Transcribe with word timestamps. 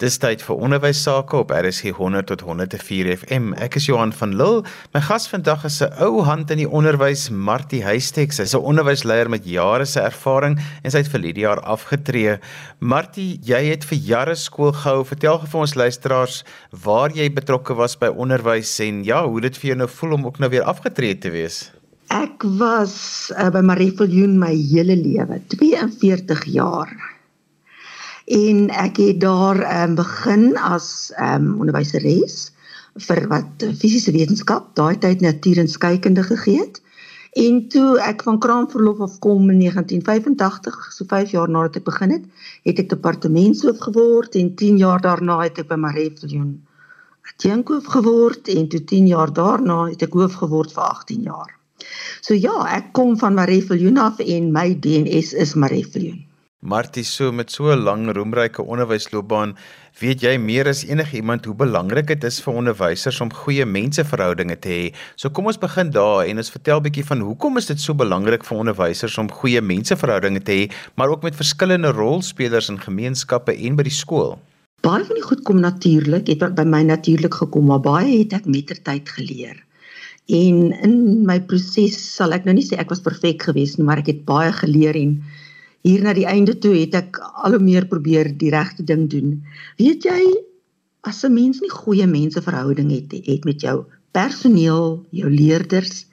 Dis 0.00 0.14
tyd 0.16 0.40
vir 0.40 0.56
onderwys 0.64 1.02
sake 1.04 1.36
op 1.36 1.50
RSG 1.52 1.90
100 1.98 2.30
tot 2.30 2.40
104 2.46 3.10
FM. 3.18 3.50
Ek 3.60 3.74
is 3.76 3.84
Johan 3.84 4.14
van 4.16 4.30
Lille. 4.32 4.62
My 4.94 5.02
gas 5.04 5.26
vandag 5.28 5.66
is 5.68 5.82
'n 5.84 5.92
ou 6.00 6.22
hand 6.24 6.50
in 6.50 6.56
die 6.62 6.68
onderwys, 6.68 7.28
Martie 7.28 7.82
Huystek. 7.84 8.32
Sy's 8.32 8.54
'n 8.54 8.64
onderwysleier 8.64 9.28
met 9.28 9.44
jare 9.44 9.84
se 9.84 10.00
ervaring 10.00 10.56
en 10.84 10.90
sy 10.90 11.02
het 11.04 11.12
vir 11.12 11.20
hierdie 11.20 11.44
jaar 11.44 11.60
afgetree. 11.60 12.38
Martie, 12.80 13.40
jy 13.44 13.62
het 13.68 13.84
vir 13.84 13.98
jare 13.98 14.34
skool 14.34 14.72
gehou. 14.72 15.04
Vertel 15.04 15.38
gou 15.38 15.46
vir 15.46 15.60
ons 15.60 15.74
luisteraars 15.74 16.44
waar 16.72 17.10
jy 17.12 17.28
betrokke 17.28 17.74
was 17.74 17.94
by 17.94 18.08
onderwys 18.08 18.80
en 18.80 19.04
ja, 19.04 19.26
hoe 19.26 19.40
dit 19.40 19.56
vir 19.58 19.68
jou 19.68 19.76
nou 19.76 19.88
voel 19.88 20.12
om 20.12 20.26
ook 20.26 20.38
nou 20.38 20.48
weer 20.48 20.64
afgetree 20.64 21.18
te 21.18 21.28
wees. 21.28 21.70
Ek 22.08 22.42
was 22.42 23.30
uh, 23.36 23.50
by 23.50 23.60
Marie 23.60 23.92
Viljoen 23.92 24.38
my 24.38 24.56
hele 24.56 24.96
lewe, 24.96 25.42
42 25.48 26.44
jaar 26.46 26.88
en 28.30 28.68
ek 28.84 29.00
het 29.02 29.18
daar 29.22 29.58
um, 29.64 29.96
begin 29.98 30.44
as 30.56 31.10
um, 31.18 31.52
onderwyseres 31.62 32.52
vir 33.06 33.20
wat 33.30 33.66
fisiese 33.80 34.14
wetenskap, 34.14 34.70
daai 34.78 34.98
tyd 35.02 35.22
natuur 35.24 35.60
en 35.62 35.68
skeikunde 35.70 36.22
gegee 36.26 36.62
het. 36.62 36.80
En 37.38 37.60
toe 37.70 37.98
ek 38.02 38.24
van 38.26 38.40
kraamverlof 38.42 39.04
af 39.06 39.18
kom 39.22 39.50
in 39.50 39.60
1985, 39.62 40.80
so 40.94 41.06
5 41.10 41.36
jaar 41.36 41.50
nadat 41.50 41.82
ek 41.82 41.86
begin 41.90 42.16
het, 42.16 42.24
het 42.66 42.82
ek 42.82 42.90
departementshoof 42.90 43.78
geword 43.86 44.34
en 44.34 44.54
10 44.54 44.82
jaar 44.82 45.02
daarna 45.02 45.38
het 45.44 45.62
ek 45.62 45.70
by 45.70 45.78
Marefilion 45.78 46.58
adjunkhoof 47.30 47.86
geword 47.86 48.48
en 48.48 48.68
toe 48.68 48.84
10 48.84 49.06
jaar 49.06 49.32
daarna 49.32 49.84
het 49.88 50.02
ek 50.02 50.16
hoof 50.18 50.34
geword 50.42 50.72
vir 50.74 50.84
18 50.86 51.28
jaar. 51.28 51.52
So 52.20 52.34
ja, 52.34 52.56
ek 52.76 52.92
kom 52.96 53.16
van 53.18 53.38
Marefilion 53.38 53.96
af 53.98 54.20
en 54.20 54.50
my 54.52 54.74
DNS 54.84 55.32
is 55.32 55.54
Marefilion. 55.54 56.26
Martie, 56.62 57.04
so 57.04 57.32
met 57.32 57.50
so 57.50 57.72
'n 57.72 57.80
lang 57.80 58.12
roemryke 58.12 58.60
onderwysloopbaan, 58.62 59.56
weet 59.98 60.20
jy 60.20 60.36
meer 60.36 60.68
as 60.68 60.84
enige 60.84 61.16
iemand 61.16 61.44
hoe 61.44 61.54
belangrik 61.54 62.06
dit 62.06 62.24
is 62.24 62.40
vir 62.40 62.54
onderwysers 62.54 63.20
om 63.20 63.32
goeie 63.32 63.64
menseverhoudinge 63.64 64.58
te 64.58 64.68
hê. 64.68 64.94
So 65.16 65.30
kom 65.30 65.46
ons 65.46 65.56
begin 65.56 65.90
daar 65.90 66.26
en 66.26 66.36
ons 66.36 66.50
vertel 66.50 66.80
bietjie 66.80 67.06
van 67.06 67.20
hoekom 67.20 67.56
is 67.56 67.66
dit 67.66 67.80
so 67.80 67.94
belangrik 67.94 68.44
vir 68.44 68.58
onderwysers 68.58 69.16
om 69.18 69.30
goeie 69.30 69.62
menseverhoudinge 69.62 70.42
te 70.44 70.52
hê, 70.52 70.70
maar 70.96 71.08
ook 71.08 71.22
met 71.22 71.34
verskillende 71.34 71.96
rolspelers 71.96 72.68
in 72.68 72.78
gemeenskappe 72.78 73.56
en 73.56 73.76
by 73.76 73.82
die 73.82 73.96
skool. 74.02 74.38
Baie 74.82 75.04
van 75.04 75.16
die 75.16 75.24
goed 75.24 75.42
kom 75.42 75.60
natuurlik, 75.60 76.28
het 76.28 76.54
by 76.54 76.64
my 76.68 76.82
natuurlik 76.82 77.34
gekom, 77.40 77.72
maar 77.72 77.80
baie 77.80 78.18
het 78.18 78.36
ek 78.36 78.44
mettertyd 78.44 79.08
geleer. 79.08 79.56
En 80.28 80.72
in 80.84 81.24
my 81.24 81.40
proses 81.40 81.96
sal 81.96 82.32
ek 82.36 82.44
nou 82.44 82.52
nie 82.52 82.68
sê 82.68 82.76
ek 82.76 82.90
was 82.92 83.00
perfek 83.00 83.48
geweest 83.48 83.78
nie, 83.78 83.86
maar 83.88 84.04
ek 84.04 84.12
het 84.12 84.26
baie 84.28 84.52
geleer 84.52 84.94
en 84.94 85.22
hier 85.86 86.02
na 86.04 86.12
die 86.16 86.26
einde 86.28 86.58
toe 86.58 86.74
het 86.76 86.94
ek 86.94 87.18
al 87.20 87.56
hoe 87.56 87.64
meer 87.64 87.86
probeer 87.88 88.32
die 88.36 88.52
regte 88.52 88.84
ding 88.84 89.08
doen. 89.10 89.40
Weet 89.80 90.04
jy, 90.04 90.20
as 91.00 91.24
'n 91.24 91.32
mens 91.32 91.60
nie 91.60 91.72
goeie 91.72 92.06
menseverhouding 92.06 92.90
het 92.90 93.12
het 93.26 93.44
met 93.44 93.60
jou 93.60 93.84
personeel, 94.12 95.06
jou 95.10 95.30
leerders 95.30 96.06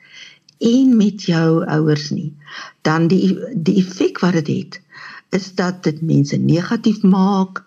en 0.59 0.97
met 0.97 1.21
jou 1.21 1.65
ouers 1.65 2.09
nie, 2.11 2.33
dan 2.81 3.07
die 3.07 3.35
die 3.53 3.77
effek 3.83 4.19
wat 4.19 4.33
dit 4.33 4.47
het, 4.47 4.73
het 4.75 4.81
is 5.29 5.55
dat 5.55 5.83
dit 5.83 6.01
mense 6.01 6.37
negatief 6.37 7.01
maak. 7.03 7.63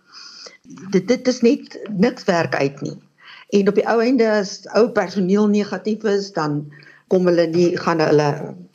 Dit 0.90 1.08
dit 1.08 1.28
is 1.28 1.40
net 1.40 1.78
niks 1.90 2.24
werk 2.24 2.54
uit 2.54 2.80
nie. 2.80 2.96
En 3.50 3.68
op 3.68 3.74
die 3.74 3.86
ou 3.88 3.98
einde 4.02 4.28
as 4.30 4.60
ou 4.78 4.88
personeel 4.94 5.48
negatief 5.48 6.04
is, 6.04 6.32
dan 6.32 6.62
kom 7.10 7.26
hulle 7.26 7.46
nie 7.50 7.74
gaan 7.78 8.00
hulle 8.02 8.28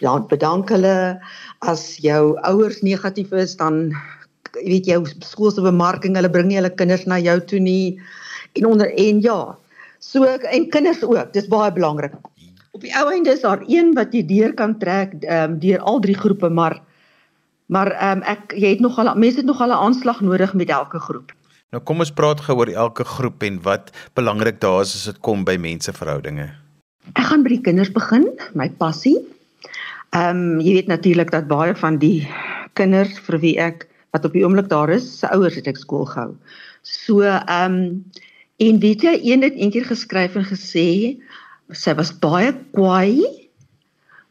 ja 0.04 0.16
bedank 0.30 0.72
hulle. 0.74 0.96
As 1.64 1.96
jou 2.04 2.36
ouers 2.44 2.82
negatief 2.84 3.32
is 3.34 3.56
dan 3.60 3.94
weet 4.56 4.88
jy 4.88 5.00
skool 5.24 5.52
se 5.52 5.64
bemarking 5.64 6.16
hulle 6.20 6.32
bring 6.32 6.50
nie 6.52 6.60
hulle 6.60 6.74
kinders 6.80 7.06
na 7.08 7.20
jou 7.20 7.38
toe 7.52 7.60
nie. 7.60 7.96
En 8.60 8.68
onder 8.74 8.92
en 8.92 9.22
ja 9.24 9.40
so 10.04 10.28
en 10.28 10.70
kinders 10.70 11.04
ook 11.04 11.32
dis 11.34 11.48
baie 11.52 11.72
belangrik. 11.74 12.16
Op 12.76 12.84
die 12.84 12.92
ou 13.00 13.08
einde 13.12 13.32
is 13.32 13.46
daar 13.46 13.64
een 13.68 13.94
wat 13.96 14.14
jy 14.14 14.26
deur 14.28 14.54
kan 14.54 14.76
trek 14.80 15.16
um, 15.24 15.56
deur 15.64 15.80
al 15.80 16.04
drie 16.04 16.18
groepe 16.18 16.50
maar 16.50 16.82
maar 17.72 17.90
um, 18.12 18.22
ek 18.30 18.54
jy 18.54 18.76
het 18.76 18.84
nog 18.84 19.00
al 19.00 19.16
mense 19.16 19.42
het 19.42 19.48
nog 19.48 19.64
al 19.64 19.72
'n 19.72 19.84
aanslag 19.88 20.22
nodig 20.22 20.54
met 20.54 20.70
elke 20.70 21.00
groep. 21.00 21.32
Nou 21.72 21.84
kom 21.84 22.00
ons 22.00 22.12
praat 22.12 22.42
gou 22.42 22.58
oor 22.58 22.68
elke 22.68 23.04
groep 23.04 23.44
en 23.44 23.62
wat 23.62 23.92
belangrik 24.14 24.60
daar 24.60 24.82
is 24.82 24.94
as 24.96 25.06
dit 25.06 25.20
kom 25.20 25.44
by 25.44 25.58
menseverhoudinge 25.58 26.65
Ek 27.14 27.28
gaan 27.30 27.44
by 27.46 27.54
die 27.54 27.62
kinders 27.62 27.92
begin, 27.94 28.26
my 28.58 28.70
passie. 28.82 29.18
Ehm 30.16 30.58
um, 30.58 30.62
jy 30.64 30.80
weet 30.80 30.90
natuurlik 30.90 31.32
dat 31.34 31.50
baie 31.52 31.76
van 31.78 32.00
die 32.02 32.26
kinders 32.74 33.20
vir 33.28 33.40
wie 33.44 33.56
ek 33.62 33.86
wat 34.16 34.26
op 34.26 34.34
die 34.34 34.46
oomblik 34.46 34.70
daar 34.72 34.90
is, 34.90 35.06
se 35.20 35.30
ouers 35.36 35.58
het 35.60 35.68
ek 35.68 35.82
skool 35.82 36.08
gehou. 36.10 36.34
So 36.82 37.22
ehm 37.22 37.78
um, 37.78 37.80
en 38.64 38.78
weet 38.80 39.04
jy 39.04 39.16
een 39.20 39.44
het 39.44 39.58
eendag 39.60 39.90
geskryf 39.92 40.38
en 40.40 40.48
gesê 40.48 40.88
sy 41.76 41.94
was 41.98 42.14
baie 42.24 42.54
kwaai, 42.72 43.20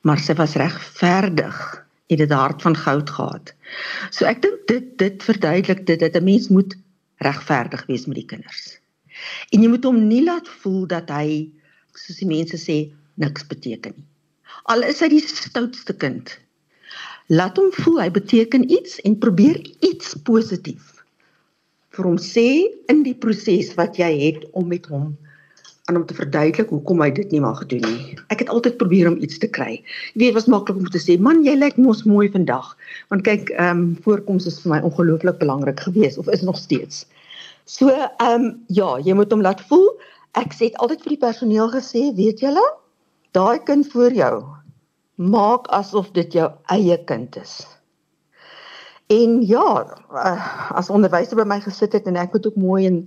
maar 0.02 0.18
sy 0.18 0.34
was 0.38 0.56
regverdig 0.56 1.58
en 2.08 2.20
dit 2.22 2.32
hart 2.32 2.62
van 2.64 2.76
goud 2.76 3.10
gehad. 3.10 3.52
So 4.10 4.24
ek 4.26 4.40
dink 4.42 4.64
dit 4.70 4.88
dit 4.98 5.26
verduidelik 5.28 5.84
dit 5.86 6.00
dat 6.00 6.16
'n 6.16 6.24
mens 6.24 6.48
moet 6.48 6.74
regverdig 7.20 7.86
wees 7.86 8.06
met 8.06 8.16
die 8.16 8.30
kinders. 8.32 8.80
En 9.52 9.62
jy 9.62 9.68
moet 9.68 9.84
hom 9.84 10.06
nie 10.08 10.24
laat 10.24 10.48
voel 10.48 10.86
dat 10.86 11.10
hy 11.10 11.50
soos 11.98 12.20
die 12.22 12.30
mense 12.30 12.58
sê 12.60 12.78
niks 13.20 13.46
beteken 13.50 13.94
nie. 13.96 14.08
Al 14.72 14.84
is 14.86 15.02
hy 15.04 15.10
die 15.12 15.22
stoutste 15.22 15.94
kind. 15.96 16.38
Laat 17.32 17.58
hom 17.60 17.70
voel 17.82 18.02
hy 18.04 18.10
beteken 18.12 18.66
iets 18.72 18.98
en 19.08 19.18
probeer 19.20 19.60
iets 19.84 20.14
positief 20.28 20.94
vir 21.94 22.08
hom 22.08 22.16
sê 22.20 22.48
in 22.90 23.04
die 23.06 23.14
proses 23.14 23.72
wat 23.78 23.98
jy 24.00 24.10
het 24.18 24.48
om 24.58 24.66
met 24.72 24.88
hom 24.90 25.12
aan 25.84 25.98
hom 25.98 26.06
te 26.08 26.16
verduidelik 26.16 26.70
hoekom 26.72 27.02
hy 27.04 27.10
dit 27.12 27.32
nie 27.34 27.42
mag 27.44 27.58
doen 27.68 27.82
nie. 27.84 28.14
Ek 28.32 28.40
het 28.40 28.48
altyd 28.52 28.78
probeer 28.80 29.10
om 29.10 29.18
iets 29.20 29.36
te 29.42 29.50
kry. 29.52 29.82
Jy 30.14 30.22
weet 30.22 30.36
wat 30.38 30.48
maklik 30.48 30.78
om 30.80 30.86
te 30.88 31.00
sê, 31.02 31.18
man, 31.20 31.42
jy 31.44 31.58
lyk 31.58 31.76
mos 31.76 32.06
mooi 32.08 32.30
vandag. 32.32 32.70
Want 33.12 33.26
kyk, 33.26 33.52
ehm 33.52 33.82
um, 33.82 33.82
voorkoms 34.06 34.48
is 34.48 34.56
vir 34.62 34.72
my 34.72 34.80
ongelooflik 34.88 35.36
belangrik 35.42 35.84
geweest 35.84 36.20
of 36.22 36.30
is 36.32 36.44
nog 36.46 36.56
steeds. 36.56 37.04
So, 37.68 37.92
ehm 37.92 38.32
um, 38.32 38.48
ja, 38.72 38.94
jy 39.04 39.12
moet 39.18 39.32
hom 39.36 39.44
laat 39.44 39.60
voel 39.68 39.90
ek 40.34 40.52
sê 40.52 40.72
altyd 40.82 41.02
vir 41.02 41.14
die 41.14 41.24
personeel 41.26 41.70
gesê, 41.70 42.10
weet 42.16 42.42
julle, 42.42 42.64
daai 43.32 43.58
kind 43.66 43.86
voor 43.92 44.12
jou 44.12 44.34
maak 45.14 45.68
asof 45.70 46.10
dit 46.12 46.32
jou 46.34 46.48
eie 46.74 46.96
kind 47.06 47.36
is. 47.38 47.62
En 49.12 49.42
ja, 49.46 49.84
eh, 50.24 50.46
as 50.72 50.90
onderwyser 50.90 51.36
by 51.36 51.44
my 51.46 51.60
gesit 51.60 51.92
het 51.92 52.06
en 52.06 52.16
ek 52.16 52.32
moet 52.32 52.46
ook 52.46 52.56
mooi 52.56 52.86
en 52.86 53.04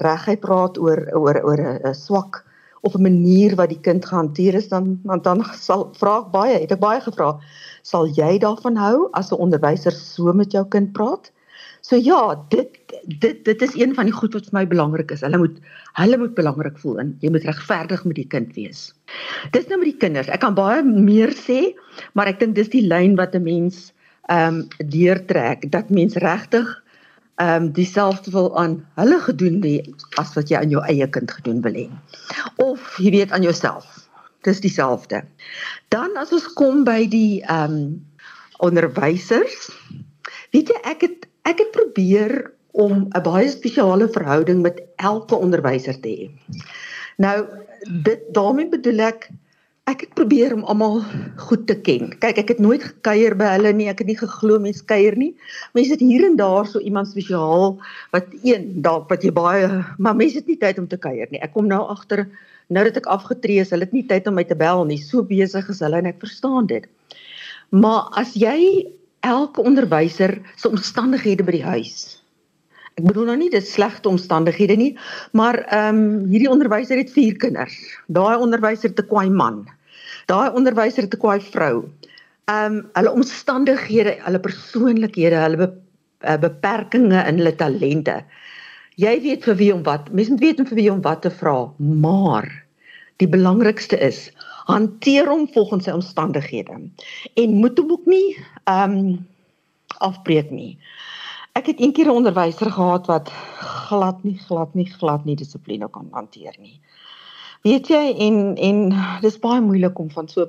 regheid 0.00 0.40
praat 0.40 0.78
oor 0.78 1.02
oor 1.12 1.40
oor 1.42 1.60
'n 1.60 1.94
swak 1.94 2.44
of 2.82 2.94
'n 2.94 3.02
manier 3.02 3.56
wat 3.56 3.68
die 3.68 3.80
kind 3.80 4.04
gehanteer 4.04 4.54
is 4.54 4.68
dan 4.68 5.00
dan, 5.04 5.20
dan 5.22 5.44
sal 5.52 5.90
vra 5.98 6.22
baie, 6.22 6.60
het 6.60 6.72
ek 6.72 6.80
baie 6.80 7.00
gevra, 7.00 7.38
sal 7.82 8.06
jy 8.06 8.38
daarvan 8.38 8.76
hou 8.76 9.08
as 9.12 9.32
'n 9.32 9.40
onderwyser 9.40 9.92
so 9.92 10.32
met 10.32 10.52
jou 10.52 10.64
kind 10.64 10.92
praat? 10.92 11.30
So 11.90 11.98
ja, 11.98 12.46
dit 12.48 12.76
dit 13.18 13.44
dit 13.44 13.62
is 13.62 13.72
een 13.74 13.94
van 13.94 14.06
die 14.06 14.14
goed 14.14 14.34
wat 14.36 14.46
vir 14.46 14.56
my 14.60 14.66
belangrik 14.70 15.10
is. 15.10 15.24
Hulle 15.26 15.40
moet 15.42 15.56
hulle 15.98 16.18
moet 16.20 16.34
belangrik 16.36 16.76
voel 16.78 17.00
en 17.02 17.08
jy 17.18 17.30
moet 17.34 17.46
regverdig 17.48 18.04
met 18.06 18.18
die 18.20 18.28
kind 18.30 18.52
wees. 18.54 18.82
Dis 19.56 19.66
nou 19.66 19.80
met 19.80 19.88
die 19.90 19.98
kinders. 20.04 20.28
Ek 20.30 20.38
kan 20.44 20.54
baie 20.54 20.84
meer 20.86 21.32
sê, 21.34 21.72
maar 22.14 22.30
ek 22.30 22.38
dink 22.38 22.54
dis 22.54 22.70
die 22.70 22.84
lyn 22.86 23.16
wat 23.18 23.34
'n 23.34 23.42
mens 23.42 23.88
ehm 24.30 24.60
um, 24.60 24.86
deurtrek 24.92 25.66
dat 25.74 25.90
mens 25.90 26.14
regtig 26.22 26.68
ehm 27.42 27.64
um, 27.64 27.66
dieselfde 27.74 28.30
wil 28.30 28.52
aan 28.54 28.76
hulle 29.00 29.18
gedoen 29.26 29.58
hê 29.64 29.80
as 30.22 30.30
wat 30.38 30.52
jy 30.52 30.60
aan 30.60 30.70
jou 30.70 30.82
eie 30.86 31.08
kind 31.10 31.30
gedoen 31.30 31.58
wil 31.66 31.74
hê. 31.74 31.88
Of 32.62 33.00
jy 33.02 33.10
weet 33.10 33.32
aan 33.32 33.42
jouself. 33.42 34.06
Dis 34.46 34.62
dieselfde. 34.62 35.24
Dan 35.88 36.14
as 36.14 36.30
ons 36.30 36.46
kom 36.54 36.84
by 36.84 37.08
die 37.10 37.42
ehm 37.42 37.74
um, 37.74 38.06
onderwysers, 38.62 39.72
weet 40.54 40.70
jy 40.70 40.78
ek 40.86 41.02
het 41.08 41.29
ek 41.48 41.58
het 41.58 41.70
probeer 41.74 42.50
om 42.72 43.08
'n 43.10 43.22
baie 43.22 43.48
spesiale 43.48 44.08
verhouding 44.08 44.62
met 44.62 44.82
elke 44.96 45.34
onderwyser 45.34 46.00
te 46.00 46.08
hê. 46.08 46.30
Nou 47.16 47.46
dit 48.04 48.20
daarmee 48.32 48.68
bedoel 48.68 49.00
ek 49.00 49.30
ek 49.90 50.04
het 50.04 50.12
probeer 50.14 50.52
om 50.54 50.62
almal 50.70 51.00
goed 51.36 51.66
te 51.66 51.74
ken. 51.74 52.12
Kyk, 52.22 52.38
ek 52.38 52.48
het 52.48 52.60
nooit 52.62 52.82
gekuier 52.84 53.34
by 53.34 53.48
hulle 53.56 53.72
nie. 53.74 53.88
Ek 53.90 53.98
het 53.98 54.06
nie 54.06 54.18
geglo 54.18 54.60
mense 54.62 54.84
kuier 54.84 55.16
nie. 55.18 55.32
Mense 55.74 55.96
het 55.96 56.04
hier 56.04 56.26
en 56.28 56.36
daar 56.36 56.68
so 56.68 56.78
iemand 56.78 57.10
spesiaal 57.10 57.80
wat 58.14 58.28
een 58.42 58.82
dalk 58.84 59.08
wat 59.10 59.24
jy 59.26 59.32
baie 59.34 59.84
maar 59.98 60.14
mense 60.14 60.38
het 60.38 60.46
nie 60.46 60.58
tyd 60.60 60.78
om 60.78 60.86
te 60.86 61.00
kuier 61.00 61.26
nie. 61.30 61.40
Ek 61.42 61.52
kom 61.56 61.66
nou 61.66 61.82
agter 61.90 62.28
nou 62.70 62.84
dat 62.86 62.96
ek 62.96 63.10
afgetree 63.10 63.64
is, 63.64 63.72
hulle 63.74 63.88
het 63.88 63.96
nie 63.96 64.06
tyd 64.06 64.28
om 64.30 64.36
my 64.38 64.44
te 64.46 64.54
bel 64.54 64.84
nie. 64.86 65.00
So 65.02 65.24
besig 65.26 65.68
is 65.68 65.82
hulle 65.82 65.98
en 65.98 66.06
ek 66.06 66.22
verstaan 66.22 66.70
dit. 66.70 66.86
Maar 67.74 68.10
as 68.20 68.36
jy 68.38 68.86
elke 69.20 69.62
onderwyser 69.62 70.38
se 70.56 70.68
omstandighede 70.68 71.44
by 71.44 71.58
die 71.58 71.66
huis. 71.66 72.20
Ek 72.98 73.06
bedoel 73.06 73.30
nou 73.30 73.36
nie 73.40 73.50
dit 73.52 73.66
slegte 73.66 74.10
omstandighede 74.10 74.76
nie, 74.76 74.92
maar 75.32 75.62
ehm 75.68 76.00
um, 76.00 76.30
hierdie 76.30 76.50
onderwyser 76.50 77.00
het 77.00 77.12
4 77.14 77.36
kinders. 77.40 77.76
Daai 78.08 78.36
onderwyser 78.36 78.90
'n 78.90 79.06
kwaai 79.08 79.30
man. 79.30 79.66
Daai 80.26 80.50
onderwyser 80.50 81.04
'n 81.04 81.18
kwaai 81.18 81.40
vrou. 81.40 81.88
Ehm 82.50 82.76
um, 82.76 82.90
hulle 82.92 83.12
omstandighede, 83.12 84.18
hulle 84.26 84.40
persoonlikhede, 84.40 85.36
hulle 85.36 85.56
be, 85.56 85.68
uh, 86.26 86.36
beperkings 86.36 87.14
in 87.28 87.38
hulle 87.38 87.54
talente. 87.56 88.24
Jy 89.00 89.20
weet 89.22 89.44
vir 89.44 89.56
wie 89.56 89.74
om 89.74 89.82
wat, 89.82 90.10
mens 90.12 90.28
moet 90.28 90.40
weet 90.40 90.60
vir 90.68 90.76
wie 90.76 90.90
om 90.92 91.00
wat 91.00 91.22
te 91.22 91.30
vra, 91.30 91.72
maar 91.78 92.48
die 93.20 93.28
belangrikste 93.28 93.98
is 94.00 94.28
hanteer 94.70 95.28
hom 95.28 95.48
volgens 95.54 95.88
sy 95.88 95.94
omstandighede 95.96 96.76
en 97.42 97.58
moet 97.62 97.78
hom 97.78 97.92
ook 97.96 98.06
nie 98.10 98.36
ehm 98.64 98.96
um, 98.98 99.26
afbreek 100.00 100.50
nie. 100.54 100.78
Ek 101.58 101.66
het 101.66 101.80
eendag 101.82 102.06
'n 102.06 102.16
onderwyser 102.20 102.70
gehad 102.70 103.06
wat 103.06 103.28
glad 103.88 104.22
nie 104.24 104.38
glad 104.38 104.74
nie 104.74 104.86
glad 104.86 105.24
nie 105.24 105.36
dissipline 105.36 105.88
kan 105.90 106.08
hanteer 106.12 106.54
nie. 106.58 106.80
Weet 107.62 107.88
jy 107.88 108.14
en 108.26 108.56
en 108.56 108.78
dis 109.20 109.38
baie 109.38 109.60
moeilik 109.60 109.98
om 109.98 110.10
van 110.10 110.28
so 110.28 110.46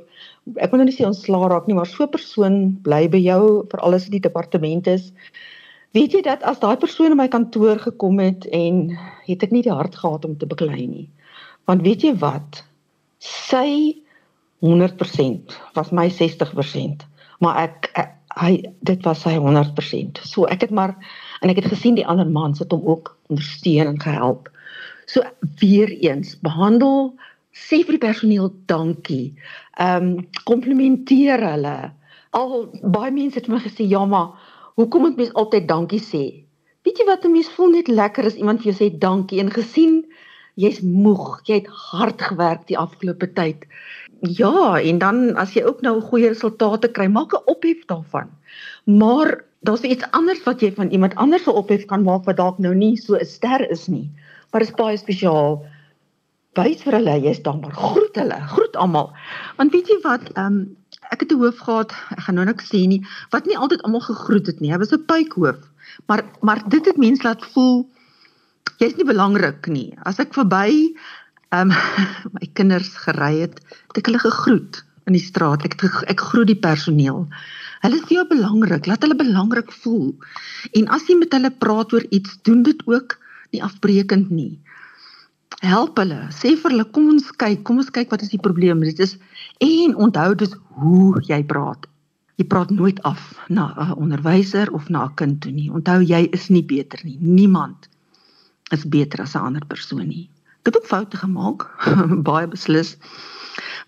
ek 0.56 0.72
wil 0.72 0.80
nou 0.80 0.86
nie 0.88 0.96
sê 0.96 1.06
ons 1.06 1.24
sla 1.26 1.48
raak 1.48 1.68
nie, 1.68 1.76
maar 1.76 1.90
so 1.90 2.04
'n 2.04 2.16
persoon 2.16 2.78
bly 2.84 3.08
by 3.10 3.18
jou 3.18 3.68
vir 3.72 3.80
alles 3.80 4.06
in 4.06 4.12
die 4.12 4.28
departement 4.28 4.88
is. 4.88 5.12
Weet 5.92 6.14
jy 6.14 6.22
dat 6.22 6.44
as 6.44 6.60
daai 6.60 6.78
persoon 6.78 7.12
in 7.12 7.18
my 7.18 7.28
kantoor 7.28 7.80
gekom 7.80 8.20
het 8.20 8.46
en 8.46 8.98
het 9.28 9.44
ek 9.44 9.52
nie 9.52 9.62
die 9.62 9.74
hart 9.74 9.96
gehad 9.96 10.26
om 10.26 10.38
te 10.38 10.46
beklei 10.46 10.88
nie. 10.88 11.10
Want 11.66 11.82
weet 11.82 12.02
jy 12.02 12.16
wat? 12.22 12.64
Sy 13.22 13.98
100% 14.62 15.58
was 15.74 15.92
my 15.92 16.08
60%, 16.10 17.06
maar 17.42 17.58
ek, 17.66 17.90
ek 17.98 18.18
hy 18.40 18.62
dit 18.88 19.02
was 19.04 19.24
sy 19.26 19.34
100%. 19.36 20.22
So 20.24 20.48
ek 20.52 20.68
het 20.68 20.74
maar 20.76 20.94
en 21.42 21.52
ek 21.52 21.62
het 21.62 21.72
gesien 21.74 21.98
die 21.98 22.08
ander 22.08 22.28
man 22.30 22.56
sit 22.56 22.72
hom 22.72 22.86
ook 22.88 23.14
ondersteun 23.32 23.94
en 23.94 24.00
gehelp. 24.02 24.50
So 25.10 25.24
weer 25.60 25.92
eens 26.00 26.38
behandel 26.46 27.12
sê 27.52 27.82
vir 27.84 27.98
die 27.98 28.06
personeel 28.06 28.52
dankie. 28.72 29.34
Ehm 29.80 30.14
um, 30.16 30.30
komplimenteer 30.48 31.42
hulle. 31.44 31.92
Al 32.38 32.70
baie 32.84 33.12
mense 33.12 33.42
het 33.42 33.50
my 33.52 33.60
gesê 33.60 33.88
ja 33.90 34.06
maar 34.06 34.38
hoekom 34.80 35.08
moet 35.08 35.20
mens 35.20 35.34
altyd 35.34 35.68
dankie 35.68 36.00
sê? 36.00 36.26
Weet 36.86 36.98
jy 36.98 37.06
wat 37.06 37.26
'n 37.26 37.36
mens 37.36 37.50
voel 37.50 37.76
net 37.76 37.88
lekker 37.88 38.26
as 38.26 38.40
iemand 38.40 38.62
vir 38.62 38.72
jou 38.72 38.78
sê 38.80 38.88
dankie 38.98 39.40
en 39.40 39.52
gesien 39.52 40.06
jy's 40.56 40.82
moeg, 40.82 41.42
jy 41.48 41.62
het 41.62 41.68
hard 41.68 42.22
gewerk 42.22 42.68
die 42.68 42.78
afgelope 42.78 43.34
tyd. 43.34 43.66
Ja, 44.22 44.80
en 44.80 45.00
dan 45.02 45.36
as 45.42 45.54
jy 45.54 45.64
ook 45.66 45.82
nou 45.82 46.02
goeie 46.02 46.30
resultate 46.30 46.92
kry, 46.92 47.08
maak 47.08 47.34
'n 47.34 47.46
ophef 47.46 47.86
daarvan. 47.86 48.30
Maar 48.86 49.44
daar's 49.62 49.82
iets 49.82 50.06
anders 50.12 50.44
wat 50.44 50.62
jy 50.62 50.72
van 50.74 50.90
iemand 50.90 51.16
anders 51.16 51.44
se 51.44 51.52
ophef 51.52 51.86
kan 51.86 52.04
maak 52.04 52.26
wat 52.26 52.38
dalk 52.38 52.58
nou 52.60 52.74
nie 52.76 52.98
so 52.98 53.16
'n 53.16 53.26
ster 53.26 53.70
is 53.70 53.88
nie. 53.88 54.12
Maar 54.52 54.62
is 54.62 54.72
baie 54.72 54.98
spesiaal. 54.98 55.66
Wys 56.54 56.84
vir 56.84 56.94
hulle 56.94 57.22
jy's 57.22 57.42
dankbaar. 57.42 57.74
Groet 57.74 58.16
hulle, 58.16 58.40
groet 58.48 58.76
almal. 58.76 59.12
Want 59.58 59.72
weet 59.72 59.88
jy 59.88 60.00
wat, 60.04 60.32
ehm 60.34 60.46
um, 60.46 60.78
ek 61.12 61.20
het 61.20 61.32
'n 61.32 61.40
hoof 61.40 61.58
gehad, 61.58 61.92
ek 62.12 62.20
gaan 62.20 62.36
nou 62.36 62.46
niks 62.46 62.70
sê 62.70 62.88
nie, 62.88 63.06
wat 63.30 63.46
nie 63.46 63.58
altyd 63.58 63.82
almal 63.82 64.02
gegroet 64.02 64.48
het 64.48 64.60
nie. 64.60 64.72
Hy 64.72 64.78
was 64.78 64.92
'n 64.92 65.06
pykhoof. 65.06 65.60
Maar 66.08 66.24
maar 66.42 66.70
dit 66.70 66.86
het 66.86 66.98
mense 66.98 67.24
laat 67.24 67.46
voel 67.46 67.90
jy's 68.82 68.98
nie 68.98 69.08
belangrik 69.08 69.68
nie. 69.68 69.92
As 70.06 70.20
ek 70.20 70.34
verby 70.38 70.94
ehm 71.52 71.72
um, 71.72 71.76
my 72.38 72.48
kinders 72.56 72.94
gery 73.06 73.44
het, 73.44 73.60
het 73.92 74.02
ek 74.02 74.10
hulle 74.10 74.24
gegroet 74.24 74.84
in 75.10 75.18
die 75.18 75.24
straat. 75.24 75.66
Ek 75.68 75.76
ek, 76.08 76.24
groet 76.32 76.50
die 76.52 76.60
personeel. 76.60 77.26
Hulle 77.82 77.98
is 77.98 78.14
jou 78.14 78.24
belangrik. 78.30 78.88
Laat 78.88 79.04
hulle 79.06 79.18
belangrik 79.18 79.72
voel. 79.84 80.14
En 80.78 80.90
as 80.96 81.08
jy 81.10 81.18
met 81.20 81.34
hulle 81.36 81.52
praat 81.64 81.94
oor 81.94 82.06
iets, 82.14 82.38
doen 82.48 82.62
dit 82.64 82.84
ook 82.88 83.18
nie 83.52 83.64
afbreekend 83.66 84.30
nie. 84.32 84.60
Help 85.62 86.00
hulle. 86.02 86.20
Sê 86.34 86.56
vir 86.56 86.74
hulle, 86.74 86.88
kom 86.96 87.10
ons 87.18 87.30
kyk, 87.42 87.66
kom 87.68 87.82
ons 87.84 87.92
kyk 87.94 88.14
wat 88.14 88.24
is 88.26 88.34
die 88.34 88.42
probleem. 88.42 88.82
Dit 88.86 89.02
is 89.04 89.18
en 89.62 89.98
onthou 90.08 90.30
dis 90.38 90.56
hoe 90.80 91.22
jy 91.28 91.42
praat. 91.50 91.90
Jy 92.40 92.48
praat 92.50 92.72
nooit 92.74 93.02
af 93.06 93.22
na 93.50 93.70
'n 93.76 93.98
onderwyser 94.02 94.72
of 94.74 94.90
na 94.90 95.06
'n 95.06 95.16
kind 95.16 95.42
toe 95.42 95.52
nie. 95.52 95.70
Onthou 95.70 96.02
jy 96.02 96.30
is 96.32 96.50
nie 96.50 96.64
beter 96.64 97.00
nie. 97.04 97.18
Niemand 97.20 97.91
is 98.72 98.88
beter 98.88 99.22
as 99.22 99.36
'n 99.36 99.46
ander 99.48 99.66
persoon 99.66 100.08
nie. 100.08 100.30
Ek 100.62 100.72
het 100.72 100.78
ook 100.78 100.88
foute 100.88 101.18
gemaak, 101.18 101.68
baie 102.30 102.48
beslis. 102.48 102.98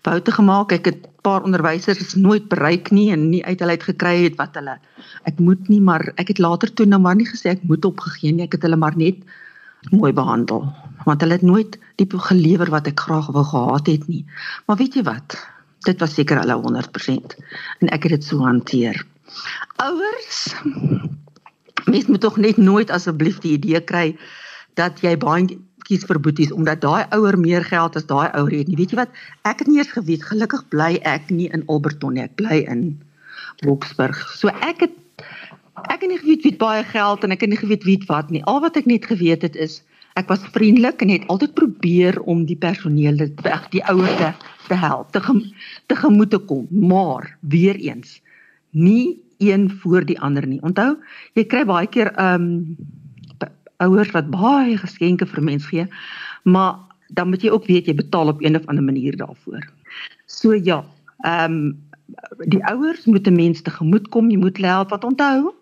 Foute 0.02 0.32
gemaak. 0.32 0.72
Ek 0.72 0.84
het 0.84 1.06
'n 1.06 1.22
paar 1.22 1.42
onderwysers 1.42 2.14
nooit 2.14 2.48
bereik 2.48 2.90
nie 2.90 3.10
en 3.12 3.30
nie 3.30 3.44
uit 3.44 3.58
hulle 3.60 3.76
uit 3.76 3.82
gekry 3.82 4.16
het 4.24 4.36
wat 4.36 4.54
hulle 4.54 4.78
ek 5.24 5.38
moet 5.38 5.68
nie, 5.68 5.80
maar 5.80 6.12
ek 6.16 6.28
het 6.28 6.38
later 6.38 6.72
toe 6.72 6.86
nou 6.86 7.00
maar 7.00 7.16
nie 7.16 7.28
gesê 7.28 7.54
ek 7.56 7.62
moet 7.62 7.84
opgegee 7.84 8.32
nie. 8.32 8.44
Ek 8.44 8.52
het 8.52 8.62
hulle 8.62 8.76
maar 8.76 8.96
net 8.96 9.16
mooi 9.90 10.12
behandel 10.12 10.72
want 11.04 11.20
hulle 11.20 11.36
het 11.36 11.42
nooit 11.44 11.78
die 12.00 12.08
gelewer 12.08 12.70
wat 12.72 12.86
ek 12.88 13.00
graag 13.00 13.26
wou 13.32 13.44
gehad 13.44 13.86
het 13.86 14.06
nie. 14.08 14.24
Maar 14.66 14.76
weet 14.76 14.94
jy 14.94 15.02
wat? 15.02 15.36
Dit 15.84 16.00
was 16.00 16.14
seker 16.14 16.40
hulle 16.40 16.56
100% 16.56 17.36
en 17.80 17.88
ek 17.92 18.08
het 18.08 18.12
dit 18.16 18.24
so 18.24 18.40
hanteer. 18.44 19.04
Ouers 19.76 20.54
mens 21.84 22.06
moet 22.06 22.20
tog 22.20 22.36
net 22.36 22.56
nooit 22.56 22.90
asseblief 22.90 23.38
die 23.44 23.52
idee 23.58 23.80
kry 23.80 24.16
dat 24.80 25.00
jy 25.04 25.14
baie 25.20 25.58
kies 25.84 26.04
vir 26.08 26.20
boeties 26.20 26.52
omdat 26.52 26.80
daai 26.80 27.04
ouer 27.16 27.36
meer 27.38 27.64
geld 27.64 27.96
as 27.98 28.06
daai 28.08 28.28
ouer 28.32 28.52
het 28.56 28.68
nie. 28.68 28.78
Weet 28.80 28.94
jy 28.94 29.00
wat? 29.02 29.16
Ek 29.44 29.60
het 29.60 29.68
nie 29.68 29.80
eers 29.80 29.92
geweet 29.92 30.24
gelukkig 30.24 30.64
bly 30.72 30.96
ek 31.04 31.28
nie 31.30 31.50
in 31.52 31.64
Alberton 31.68 32.16
nie. 32.16 32.24
Ek 32.24 32.36
bly 32.40 32.62
in 32.72 32.86
Boksburg. 33.64 34.20
So 34.38 34.52
ek 34.64 34.86
het 34.86 34.94
ek 35.90 36.00
het 36.00 36.08
nie 36.08 36.20
geweet 36.20 36.46
wie 36.46 36.54
baie 36.56 36.84
geld 36.86 37.24
en 37.26 37.34
ek 37.34 37.44
het 37.44 37.52
nie 37.52 37.60
geweet 37.60 37.84
wie 37.84 37.98
wat 38.08 38.30
nie. 38.32 38.44
Al 38.48 38.62
wat 38.64 38.78
ek 38.80 38.88
net 38.88 39.06
geweet 39.10 39.44
het 39.44 39.56
is 39.56 39.82
ek 40.14 40.30
was 40.30 40.44
vriendelik 40.54 41.02
en 41.02 41.10
het 41.10 41.26
altyd 41.32 41.54
probeer 41.58 42.20
om 42.30 42.44
die 42.46 42.56
personeel 42.56 43.18
weg 43.42 43.64
die 43.74 43.82
ouers 43.90 44.14
te, 44.20 44.30
te 44.70 44.78
help, 44.78 45.10
te 45.12 45.20
te 45.90 45.96
gemoed 45.98 46.30
te 46.30 46.38
kom. 46.38 46.68
Maar 46.70 47.36
weer 47.40 47.76
eens 47.76 48.20
nie 48.70 49.18
een 49.38 49.70
voor 49.82 50.04
die 50.06 50.20
ander 50.20 50.46
nie. 50.46 50.62
Onthou, 50.62 50.94
jy 51.34 51.44
kry 51.44 51.64
baie 51.68 51.90
keer 51.90 52.14
ehm 52.14 52.50
um, 52.50 53.02
ouers 53.84 54.12
wat 54.16 54.30
baie 54.32 54.76
geskenke 54.80 55.26
vir 55.30 55.42
mens 55.44 55.66
gee, 55.70 55.86
maar 56.44 56.80
dan 57.14 57.30
moet 57.30 57.42
jy 57.44 57.52
ook 57.52 57.66
weet 57.68 57.88
jy 57.88 57.94
betaal 57.94 58.32
op 58.32 58.42
een 58.42 58.56
of 58.56 58.66
ander 58.66 58.84
manier 58.84 59.16
daarvoor. 59.16 59.66
So 60.26 60.54
ja, 60.54 60.84
ehm 61.24 61.52
um, 61.52 61.74
die 62.52 62.60
ouers 62.68 63.04
moet 63.08 63.26
'n 63.26 63.36
mens 63.36 63.62
te 63.62 63.70
gemoed 63.70 64.08
kom, 64.08 64.30
jy 64.30 64.38
moet 64.38 64.58
help 64.58 64.90
wat 64.90 65.04
onthou. 65.04 65.54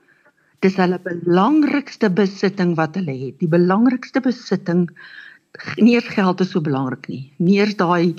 Dis 0.60 0.76
hulle 0.76 0.98
belangrikste 1.02 2.10
besitting 2.10 2.74
wat 2.74 2.94
hulle 2.94 3.14
het. 3.14 3.38
Die 3.38 3.48
belangrikste 3.48 4.20
besitting 4.20 4.90
nie 5.76 5.94
eers 5.94 6.08
geld 6.08 6.40
is 6.40 6.50
so 6.50 6.60
belangrik 6.60 7.08
nie. 7.08 7.32
Nie 7.38 7.58
eers 7.58 7.76
daai 7.76 8.14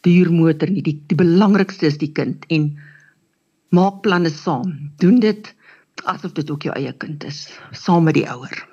duur 0.00 0.32
motor 0.32 0.70
nie. 0.70 0.82
Die 0.82 1.02
die 1.06 1.16
belangrikste 1.16 1.86
is 1.86 1.98
die 1.98 2.12
kind 2.12 2.44
en 2.48 2.78
maak 3.68 4.02
planne 4.02 4.30
saam. 4.30 4.92
Doen 4.98 5.20
dit 5.20 5.54
asof 6.04 6.32
dit 6.32 6.50
ook 6.50 6.62
jou 6.62 6.74
eie 6.76 6.92
kind 6.92 7.24
is, 7.24 7.48
saam 7.72 8.04
met 8.04 8.14
die 8.14 8.28
ouer. 8.28 8.69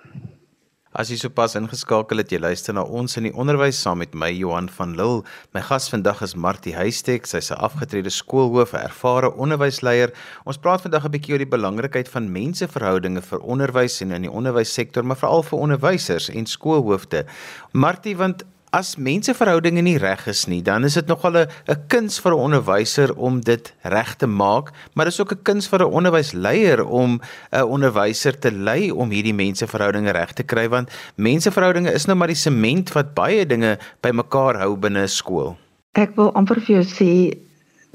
As 0.98 1.12
jy 1.14 1.16
sopas 1.22 1.54
ingeskakel 1.54 2.18
het, 2.18 2.32
jy 2.34 2.40
luister 2.42 2.74
na 2.74 2.82
ons 2.82 3.20
in 3.20 3.28
die 3.28 3.34
onderwys 3.38 3.78
saam 3.84 4.00
met 4.02 4.16
my 4.18 4.32
Johan 4.34 4.66
van 4.80 4.96
Lille. 4.98 5.20
My 5.54 5.62
gas 5.62 5.92
vandag 5.94 6.24
is 6.26 6.34
Martie 6.34 6.74
Huystek. 6.74 7.30
Sy's 7.30 7.52
'n 7.52 7.62
afgetrede 7.62 8.10
skoolhoof, 8.10 8.74
'n 8.74 8.82
ervare 8.90 9.30
onderwysleier. 9.38 10.10
Ons 10.46 10.58
praat 10.58 10.82
vandag 10.82 11.06
'n 11.06 11.12
bietjie 11.12 11.34
oor 11.34 11.46
die 11.46 11.56
belangrikheid 11.58 12.10
van 12.10 12.32
menseverhoudinge 12.32 13.22
vir 13.22 13.40
onderwys 13.40 14.02
en 14.02 14.12
in 14.12 14.24
die 14.24 14.32
onderwyssektor, 14.32 15.06
maar 15.06 15.22
veral 15.22 15.44
vir 15.44 15.60
onderwysers 15.60 16.30
en 16.30 16.46
skoolhoofde. 16.48 17.26
Martie, 17.74 18.18
want 18.18 18.44
as 18.78 18.94
menseverhoudinge 19.02 19.82
nie 19.82 19.98
reg 19.98 20.28
is 20.30 20.44
nie, 20.52 20.60
dan 20.62 20.86
is 20.86 20.98
dit 21.00 21.08
nogal 21.10 21.38
'n 21.38 21.48
'n 21.74 21.82
kuns 21.90 22.20
vir 22.22 22.34
'n 22.34 22.44
onderwyser 22.46 23.10
om 23.16 23.40
dit 23.42 23.74
reg 23.82 24.16
te 24.16 24.28
maak, 24.28 24.72
maar 24.94 25.06
dit 25.06 25.14
is 25.14 25.22
ook 25.22 25.34
'n 25.34 25.44
kuns 25.44 25.68
vir 25.68 25.82
'n 25.82 25.94
onderwysleier 26.00 26.86
om 26.86 27.20
'n 27.52 27.64
onderwyser 27.64 28.40
te 28.40 28.52
lei 28.52 28.92
om 28.92 29.10
hierdie 29.10 29.34
menseverhoudinge 29.34 30.12
reg 30.12 30.34
te 30.34 30.44
kry 30.44 30.68
want 30.70 30.90
menseverhoudinge 31.16 31.92
is 31.94 32.06
nou 32.06 32.18
maar 32.18 32.28
die 32.28 32.44
sement 32.48 32.94
wat 32.94 33.14
baie 33.14 33.46
dinge 33.46 33.80
bymekaar 34.02 34.60
hou 34.60 34.76
binne 34.78 35.02
'n 35.02 35.08
skool. 35.08 35.58
Ek 35.94 36.16
wil 36.16 36.32
amper 36.34 36.62
vir 36.62 36.76
jou 36.76 36.86
sê 36.86 37.38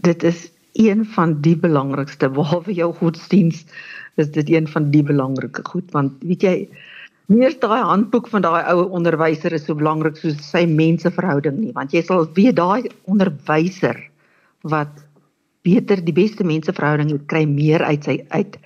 dit 0.02 0.22
is 0.24 0.50
een 0.74 1.04
van 1.04 1.40
die 1.40 1.56
belangrikste 1.56 2.28
behalwe 2.28 2.74
jou 2.74 2.92
godsdiens 2.94 3.64
is 4.16 4.30
dit 4.30 4.50
een 4.50 4.66
van 4.68 4.90
die 4.90 5.02
belangrike 5.02 5.62
goed 5.64 5.90
want 5.92 6.12
weet 6.20 6.42
jy 6.42 6.68
nie 7.30 7.44
eens 7.46 7.58
daai 7.62 7.82
handboek 7.82 8.28
van 8.32 8.42
daai 8.42 8.62
ou 8.72 8.88
onderwyser 8.98 9.52
is 9.52 9.66
so 9.68 9.78
belangrik 9.78 10.18
soos 10.18 10.40
sy 10.50 10.64
menseverhouding 10.66 11.60
nie 11.60 11.72
want 11.76 11.94
jy 11.94 12.02
sal 12.06 12.26
weet 12.38 12.58
daai 12.58 12.90
onderwyser 13.10 14.00
wat 14.74 15.02
beter 15.62 16.02
die 16.02 16.14
beste 16.14 16.44
menseverhouding 16.46 17.12
het 17.14 17.26
kry 17.30 17.44
meer 17.46 17.84
uit 17.86 18.06
sy 18.08 18.18
uit 18.30 18.56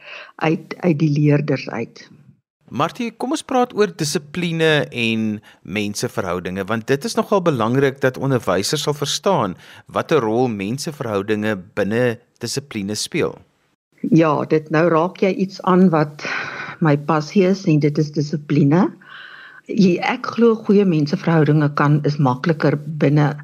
uit 0.43 0.77
uit 0.81 0.99
die 1.01 1.13
leerders 1.13 1.69
uit. 1.69 2.07
Martie, 2.67 3.13
kom 3.15 3.31
ons 3.37 3.45
praat 3.47 3.71
oor 3.79 3.93
dissipline 3.95 4.89
en 4.91 5.27
menseverhoudinge 5.63 6.65
want 6.67 6.89
dit 6.91 7.05
is 7.07 7.15
nogal 7.15 7.45
belangrik 7.47 8.01
dat 8.03 8.19
onderwysers 8.19 8.87
sal 8.89 8.97
verstaan 8.97 9.55
watter 9.87 10.25
rol 10.25 10.49
menseverhoudinge 10.51 11.55
binne 11.79 12.17
dissipline 12.43 12.97
speel. 12.99 13.37
Ja, 14.11 14.45
dit 14.51 14.71
nou 14.75 14.89
raak 14.91 15.23
jy 15.23 15.31
iets 15.47 15.63
aan 15.63 15.89
wat 15.95 16.27
my 16.80 16.97
passie 16.97 17.45
is 17.47 17.64
en 17.66 17.80
dit 17.80 17.99
is 17.99 18.12
dissipline. 18.12 18.87
Ek 19.66 20.26
glo 20.37 20.54
goeie 20.66 20.87
menseverhoudinge 20.87 21.73
kan 21.78 22.00
is 22.06 22.18
makliker 22.23 22.78
binne 23.00 23.35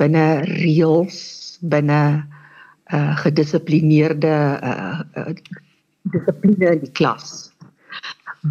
binne 0.00 0.26
reëls, 0.48 1.18
binne 1.60 2.00
uh 2.90 3.16
gedissiplineerde 3.22 4.34
uh, 4.62 5.00
uh 5.16 5.32
dissipline 6.10 6.76
in 6.76 6.84
die 6.86 6.94
klas. 6.96 7.50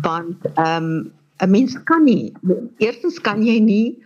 Want 0.06 0.46
ehm 0.56 0.84
um, 0.84 1.12
'n 1.40 1.52
mens 1.52 1.78
kan 1.84 2.04
nie 2.04 2.34
eerstens 2.78 3.20
kan 3.20 3.44
jy 3.44 3.60
nie 3.60 3.98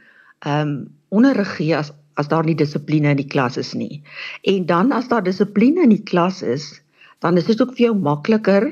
ehm 0.45 0.61
um, 0.61 0.73
onderrig 1.09 1.55
gee 1.57 1.75
as 1.75 1.91
as 2.15 2.27
daar 2.27 2.45
nie 2.45 2.55
dissipline 2.55 3.09
in 3.09 3.17
die 3.17 3.29
klas 3.29 3.57
is 3.57 3.73
nie. 3.73 4.01
En 4.41 4.65
dan 4.65 4.91
as 4.91 5.07
daar 5.07 5.23
dissipline 5.23 5.81
in 5.81 5.89
die 5.89 6.03
klas 6.03 6.41
is, 6.41 6.81
dan 7.19 7.37
is 7.37 7.45
dit 7.45 7.61
ook 7.61 7.73
vir 7.73 7.87
jou 7.87 7.95
makliker 7.97 8.67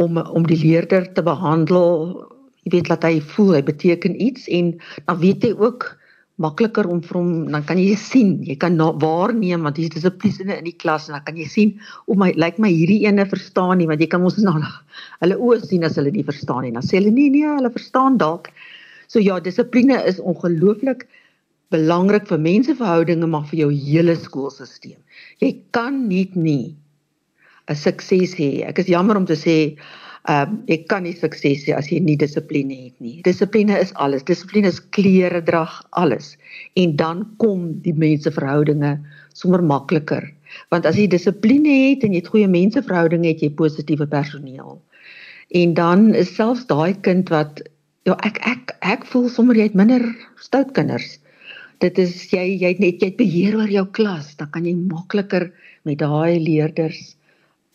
om 0.00 0.18
om 0.18 0.46
die 0.48 0.58
leerder 0.58 1.06
te 1.12 1.22
behandel. 1.22 2.14
Jy 2.64 2.74
weet 2.76 2.90
dat 2.92 3.04
hy 3.04 3.20
voel 3.34 3.56
hy 3.58 3.62
beteken 3.64 4.16
iets 4.20 4.48
en 4.48 4.74
dan 5.06 5.18
weet 5.20 5.44
hy 5.48 5.54
ook 5.56 5.88
makliker 6.40 6.88
om 6.88 7.02
vir 7.04 7.18
hom 7.18 7.32
dan 7.52 7.64
kan 7.68 7.80
jy 7.80 7.94
sien, 8.00 8.32
jy 8.48 8.56
kan 8.60 8.78
waarneem 9.02 9.66
want 9.66 9.76
hier 9.76 9.90
is 9.90 9.98
dissipline 9.98 10.56
in 10.56 10.68
die 10.68 10.76
klas 10.76 11.08
en 11.08 11.18
dan 11.18 11.24
kan 11.26 11.36
jy 11.36 11.46
sien 11.52 11.74
o 12.06 12.16
my 12.16 12.30
lyk 12.32 12.40
like 12.40 12.62
my 12.64 12.70
hierdie 12.72 13.02
ene 13.08 13.26
verstaan 13.28 13.76
nie 13.80 13.88
want 13.90 14.00
jy 14.00 14.08
kan 14.08 14.24
mos 14.24 14.38
na 14.40 14.56
hulle 14.56 15.36
oë 15.36 15.60
sien 15.66 15.84
as 15.84 15.98
hulle 16.00 16.12
nie 16.14 16.24
verstaan 16.24 16.64
nie. 16.64 16.74
Dan 16.76 16.86
sê 16.86 16.96
hulle 16.96 17.12
nee 17.12 17.32
nee, 17.32 17.48
hulle 17.48 17.72
verstaan 17.72 18.16
dalk. 18.20 18.48
So 19.10 19.20
ja, 19.20 19.40
dissipline 19.42 19.98
is 20.08 20.20
ongelooflik 20.20 21.04
belangrik 21.70 22.26
vir 22.30 22.40
menseverhoudinge 22.42 23.28
maar 23.30 23.44
vir 23.50 23.66
jou 23.66 23.70
hele 23.74 24.16
skoolstelsel. 24.16 24.96
Jy 25.44 25.52
kan 25.76 26.06
nie 26.08 26.28
nie 26.34 26.76
'n 27.70 27.76
sukses 27.76 28.34
hê. 28.34 28.66
Ek 28.66 28.78
is 28.78 28.86
jammer 28.86 29.16
om 29.16 29.26
te 29.26 29.36
sê 29.38 29.78
Ehm 30.28 30.50
um, 30.52 30.56
ek 30.68 30.82
kan 30.92 31.06
nie 31.06 31.14
sukses 31.16 31.62
hê 31.64 31.72
as 31.72 31.86
jy 31.88 31.96
nie 32.04 32.16
dissipline 32.20 32.74
het 32.76 32.96
nie. 33.00 33.22
Dissipline 33.24 33.78
is 33.80 33.92
alles. 34.04 34.22
Dissipline 34.28 34.68
is 34.68 34.80
klere 34.92 35.40
drag 35.40 35.78
alles. 35.96 36.34
En 36.76 36.92
dan 36.96 37.22
kom 37.40 37.70
die 37.86 37.94
menseverhoudinge 37.96 38.98
sommer 39.32 39.62
makliker. 39.64 40.26
Want 40.68 40.84
as 40.84 40.98
jy 41.00 41.06
dissipline 41.08 41.72
het 41.72 42.04
en 42.04 42.12
jy 42.12 42.20
het 42.20 42.28
goeie 42.34 42.50
menseverhoudinge 42.52 43.32
het 43.32 43.40
jy 43.40 43.48
positiewe 43.56 44.06
personeel. 44.12 44.76
En 45.56 45.72
dan 45.74 46.10
is 46.14 46.34
selfs 46.36 46.66
daai 46.68 46.92
kind 47.00 47.32
wat 47.32 47.62
ja 48.04 48.18
ek 48.26 48.42
ek 48.44 48.74
ek 48.84 49.08
voel 49.08 49.28
sommer 49.32 49.56
jy 49.56 49.70
het 49.70 49.78
minder 49.78 50.04
stout 50.36 50.74
kinders. 50.76 51.16
Dit 51.80 51.96
is 51.98 52.12
jy 52.28 52.44
jy 52.60 52.74
het 52.74 52.84
net 52.84 53.00
jy 53.00 53.08
het 53.14 53.16
beheer 53.16 53.56
oor 53.56 53.72
jou 53.72 53.86
klas, 53.96 54.34
dan 54.36 54.52
kan 54.52 54.68
jy 54.68 54.76
makliker 54.76 55.48
met 55.88 56.04
daai 56.04 56.36
leerders 56.36 57.16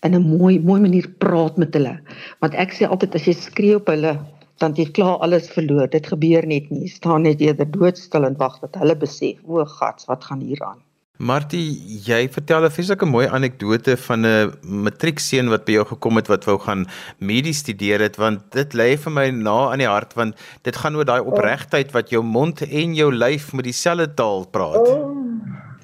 in 0.06 0.16
'n 0.16 0.38
mooi 0.38 0.60
mooi 0.60 0.80
manier 0.82 1.08
praat 1.24 1.58
met 1.58 1.74
hulle. 1.74 1.98
Want 2.40 2.54
ek 2.54 2.74
sê 2.78 2.88
altyd 2.88 3.16
as 3.16 3.28
jy 3.28 3.34
skree 3.34 3.76
op 3.76 3.88
hulle, 3.88 4.16
dan 4.64 4.74
jy 4.78 4.88
klaar 4.92 5.18
alles 5.26 5.50
verloor. 5.52 5.88
Dit 5.92 6.08
gebeur 6.08 6.48
net 6.48 6.70
nie. 6.72 6.88
Staan 6.88 7.28
net 7.28 7.42
eerder 7.42 7.72
doodstil 7.72 8.26
en 8.26 8.38
wag 8.38 8.60
dat 8.64 8.76
hulle 8.80 8.96
besef, 8.96 9.42
o 9.44 9.66
gats, 9.66 10.08
wat 10.12 10.24
gaan 10.24 10.42
hier 10.42 10.64
aan? 10.64 10.82
Martie, 11.18 11.80
jy 12.04 12.28
vertel 12.28 12.66
'n 12.66 12.72
vreeslike 12.76 13.06
mooi 13.08 13.28
anekdote 13.28 13.96
van 13.98 14.26
'n 14.26 14.52
matriekseun 14.62 15.48
wat 15.50 15.64
by 15.66 15.72
jou 15.72 15.86
gekom 15.86 16.16
het 16.18 16.28
wat 16.28 16.44
wou 16.44 16.60
gaan 16.60 16.88
medies 17.20 17.64
studeer 17.64 18.02
het 18.02 18.18
want 18.18 18.52
dit 18.52 18.74
lê 18.74 18.98
vir 18.98 19.12
my 19.12 19.30
na 19.30 19.72
aan 19.72 19.80
die 19.80 19.88
hart 19.88 20.14
want 20.14 20.36
dit 20.64 20.76
gaan 20.76 20.96
oor 20.96 21.06
daai 21.06 21.24
opregtheid 21.24 21.94
wat 21.94 22.10
jou 22.10 22.22
mond 22.22 22.62
en 22.62 22.96
jou 22.96 23.16
lyf 23.16 23.54
met 23.54 23.64
dieselfde 23.64 24.14
taal 24.14 24.46
praat. 24.52 24.88
Oh. 24.88 25.15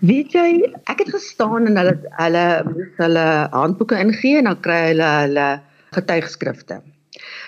Weet 0.02 0.34
jy, 0.34 0.46
ek 0.90 1.04
het 1.04 1.12
gestaan 1.14 1.68
en 1.70 1.78
hulle 1.78 1.94
hulle 2.18 2.46
moes 2.66 2.94
hulle 2.98 3.26
handboeke 3.54 4.00
ingee 4.02 4.40
en 4.40 4.48
dan 4.50 4.58
kry 4.66 4.80
hulle 4.88 5.10
hulle 5.20 5.46
getuigskrifte. 5.94 6.80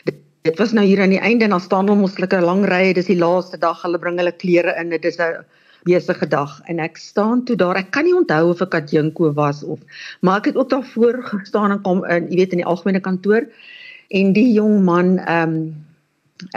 Dit, 0.05 0.19
was 0.59 0.75
nou 0.77 0.83
hier 0.85 1.01
aan 1.01 1.15
die 1.15 1.21
einde 1.23 1.47
en 1.47 1.55
dan 1.55 1.63
staan 1.63 1.89
hulle 1.89 2.03
mos 2.03 2.19
lekker 2.21 2.45
lang 2.45 2.61
rye, 2.69 2.91
dis 2.93 3.09
die 3.09 3.17
laaste 3.17 3.57
dag, 3.57 3.81
hulle 3.81 3.97
bring 3.97 4.19
hulle 4.21 4.35
klere 4.37 4.75
in, 4.77 4.93
dit 4.93 5.05
is 5.09 5.17
'n 5.17 5.41
besige 5.87 6.27
dag 6.29 6.61
en 6.69 6.79
ek 6.79 6.97
staan 6.97 7.41
toe 7.45 7.55
daar. 7.57 7.75
Ek 7.75 7.89
kan 7.91 8.05
nie 8.05 8.13
onthou 8.13 8.51
of 8.51 8.61
ek 8.61 8.75
adjunko 8.75 9.33
was 9.33 9.63
of 9.63 9.79
maar 10.21 10.37
ek 10.37 10.53
het 10.53 10.55
ook 10.55 10.69
daar 10.69 10.85
voor 10.93 11.23
gestaan 11.23 11.71
en 11.71 11.81
kom 11.81 12.05
in, 12.05 12.29
jy 12.29 12.37
weet 12.37 12.53
in 12.53 12.61
die 12.61 12.69
algemene 12.69 13.01
kantoor 13.01 13.49
en 14.09 14.33
die 14.33 14.53
jong 14.53 14.83
man 14.83 15.17
ehm 15.17 15.49
um, 15.49 15.73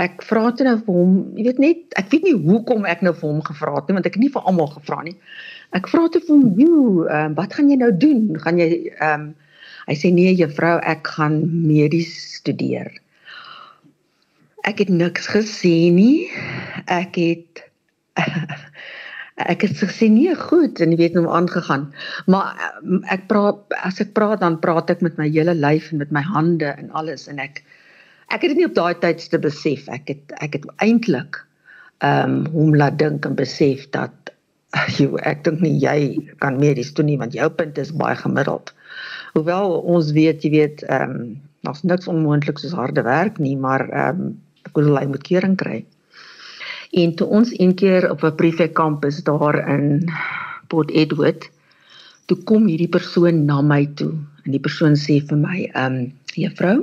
ek 0.00 0.24
vra 0.26 0.50
toe 0.56 0.66
nou 0.66 0.76
vir 0.82 0.98
hom, 0.98 1.14
jy 1.36 1.46
weet 1.46 1.62
net, 1.62 1.82
ek 2.00 2.10
weet 2.12 2.26
nie 2.26 2.36
hoekom 2.46 2.86
ek 2.88 3.02
nou 3.06 3.12
vir 3.16 3.28
hom 3.28 3.42
gevra 3.46 3.76
het 3.78 3.88
nie 3.90 3.96
want 3.98 4.08
ek 4.08 4.18
het 4.18 4.24
nie 4.24 4.32
vir 4.34 4.46
almal 4.50 4.70
gevra 4.72 5.02
nie. 5.06 5.16
Ek 5.76 5.88
vra 5.90 6.06
toe 6.10 6.22
vir 6.22 6.34
hom, 6.34 6.46
"Joe, 6.60 7.08
ehm 7.08 7.34
wat 7.38 7.54
gaan 7.54 7.70
jy 7.70 7.76
nou 7.76 7.92
doen? 7.92 8.38
Gaan 8.40 8.58
jy 8.58 8.70
ehm 9.00 9.20
um, 9.20 9.34
hy 9.86 9.94
sê 9.94 10.12
nee 10.12 10.34
juffrou, 10.34 10.78
ek 10.82 11.06
gaan 11.06 11.42
medies 11.66 12.14
studeer." 12.38 12.90
Ek 14.64 14.78
het 14.78 14.88
niks 14.88 15.28
gesê 15.30 15.92
nie. 15.94 16.26
Ek 16.86 17.14
het 17.14 17.62
ek 19.52 19.62
het 19.62 19.76
gesê 19.76 20.08
nee, 20.10 20.34
goed 20.34 20.80
en 20.80 20.90
jy 20.90 20.96
weet 20.96 21.14
hom 21.14 21.28
aangegaan. 21.28 21.92
Maar 22.26 22.56
ehm, 22.56 23.04
ek 23.04 23.28
praat 23.28 23.60
as 23.84 24.00
ek 24.00 24.14
praat 24.16 24.40
dan 24.40 24.58
praat 24.60 24.90
ek 24.90 25.02
met 25.04 25.18
my 25.18 25.28
hele 25.28 25.54
lyf 25.54 25.92
en 25.92 25.98
met 25.98 26.10
my 26.10 26.22
hande 26.22 26.72
en 26.72 26.90
alles 26.90 27.28
en 27.28 27.38
ek 27.38 27.62
ek 28.28 28.42
het 28.42 28.52
dit 28.52 28.60
nie 28.60 28.68
op 28.68 28.76
daai 28.76 28.94
tydste 29.02 29.38
besef. 29.42 29.88
Ek 29.92 30.08
het 30.12 30.36
ek 30.42 30.58
het 30.58 30.70
eintlik 30.84 31.42
ehm 32.04 32.32
um, 32.32 32.46
hom 32.52 32.74
laat 32.76 32.98
dink 33.00 33.24
en 33.24 33.36
besef 33.38 33.86
dat 33.96 34.32
jy 34.98 35.08
ek 35.24 35.44
dink 35.46 35.62
nie 35.64 35.76
jy 35.80 35.98
kan 36.42 36.58
medies 36.60 36.92
doen 36.94 37.08
nie 37.10 37.18
want 37.20 37.36
jou 37.36 37.48
punt 37.50 37.78
is 37.78 37.94
baie 37.96 38.16
gemiddeld. 38.20 38.72
Hoewel 39.36 39.78
ons 39.80 40.12
weet 40.16 40.44
jy 40.44 40.52
weet 40.58 40.86
ehm 40.88 41.16
um, 41.16 41.36
daar's 41.66 41.82
niks 41.82 42.06
onmoontlik 42.06 42.60
soos 42.62 42.76
harde 42.78 43.02
werk 43.02 43.38
nie, 43.42 43.56
maar 43.56 43.88
ehm 43.88 44.20
um, 44.26 44.34
ek 44.66 44.78
wil 44.78 44.98
hy 44.98 45.06
moet 45.06 45.22
kering 45.26 45.56
kry. 45.56 45.84
En 46.96 47.14
toe 47.14 47.26
ons 47.38 47.50
een 47.54 47.74
keer 47.74 48.10
op 48.10 48.24
'n 48.24 48.34
prefek 48.34 48.74
kampus 48.74 49.22
daar 49.22 49.58
in 49.68 50.10
Port 50.68 50.90
Edward 50.90 51.50
toe 52.26 52.36
kom 52.44 52.66
hierdie 52.66 52.90
persoon 52.90 53.44
na 53.46 53.60
my 53.62 53.86
toe 53.94 54.12
en 54.44 54.50
die 54.50 54.62
persoon 54.62 54.96
sê 54.98 55.20
vir 55.22 55.38
my 55.38 55.58
ehm 55.72 55.94
um, 55.94 56.12
juffrou 56.34 56.78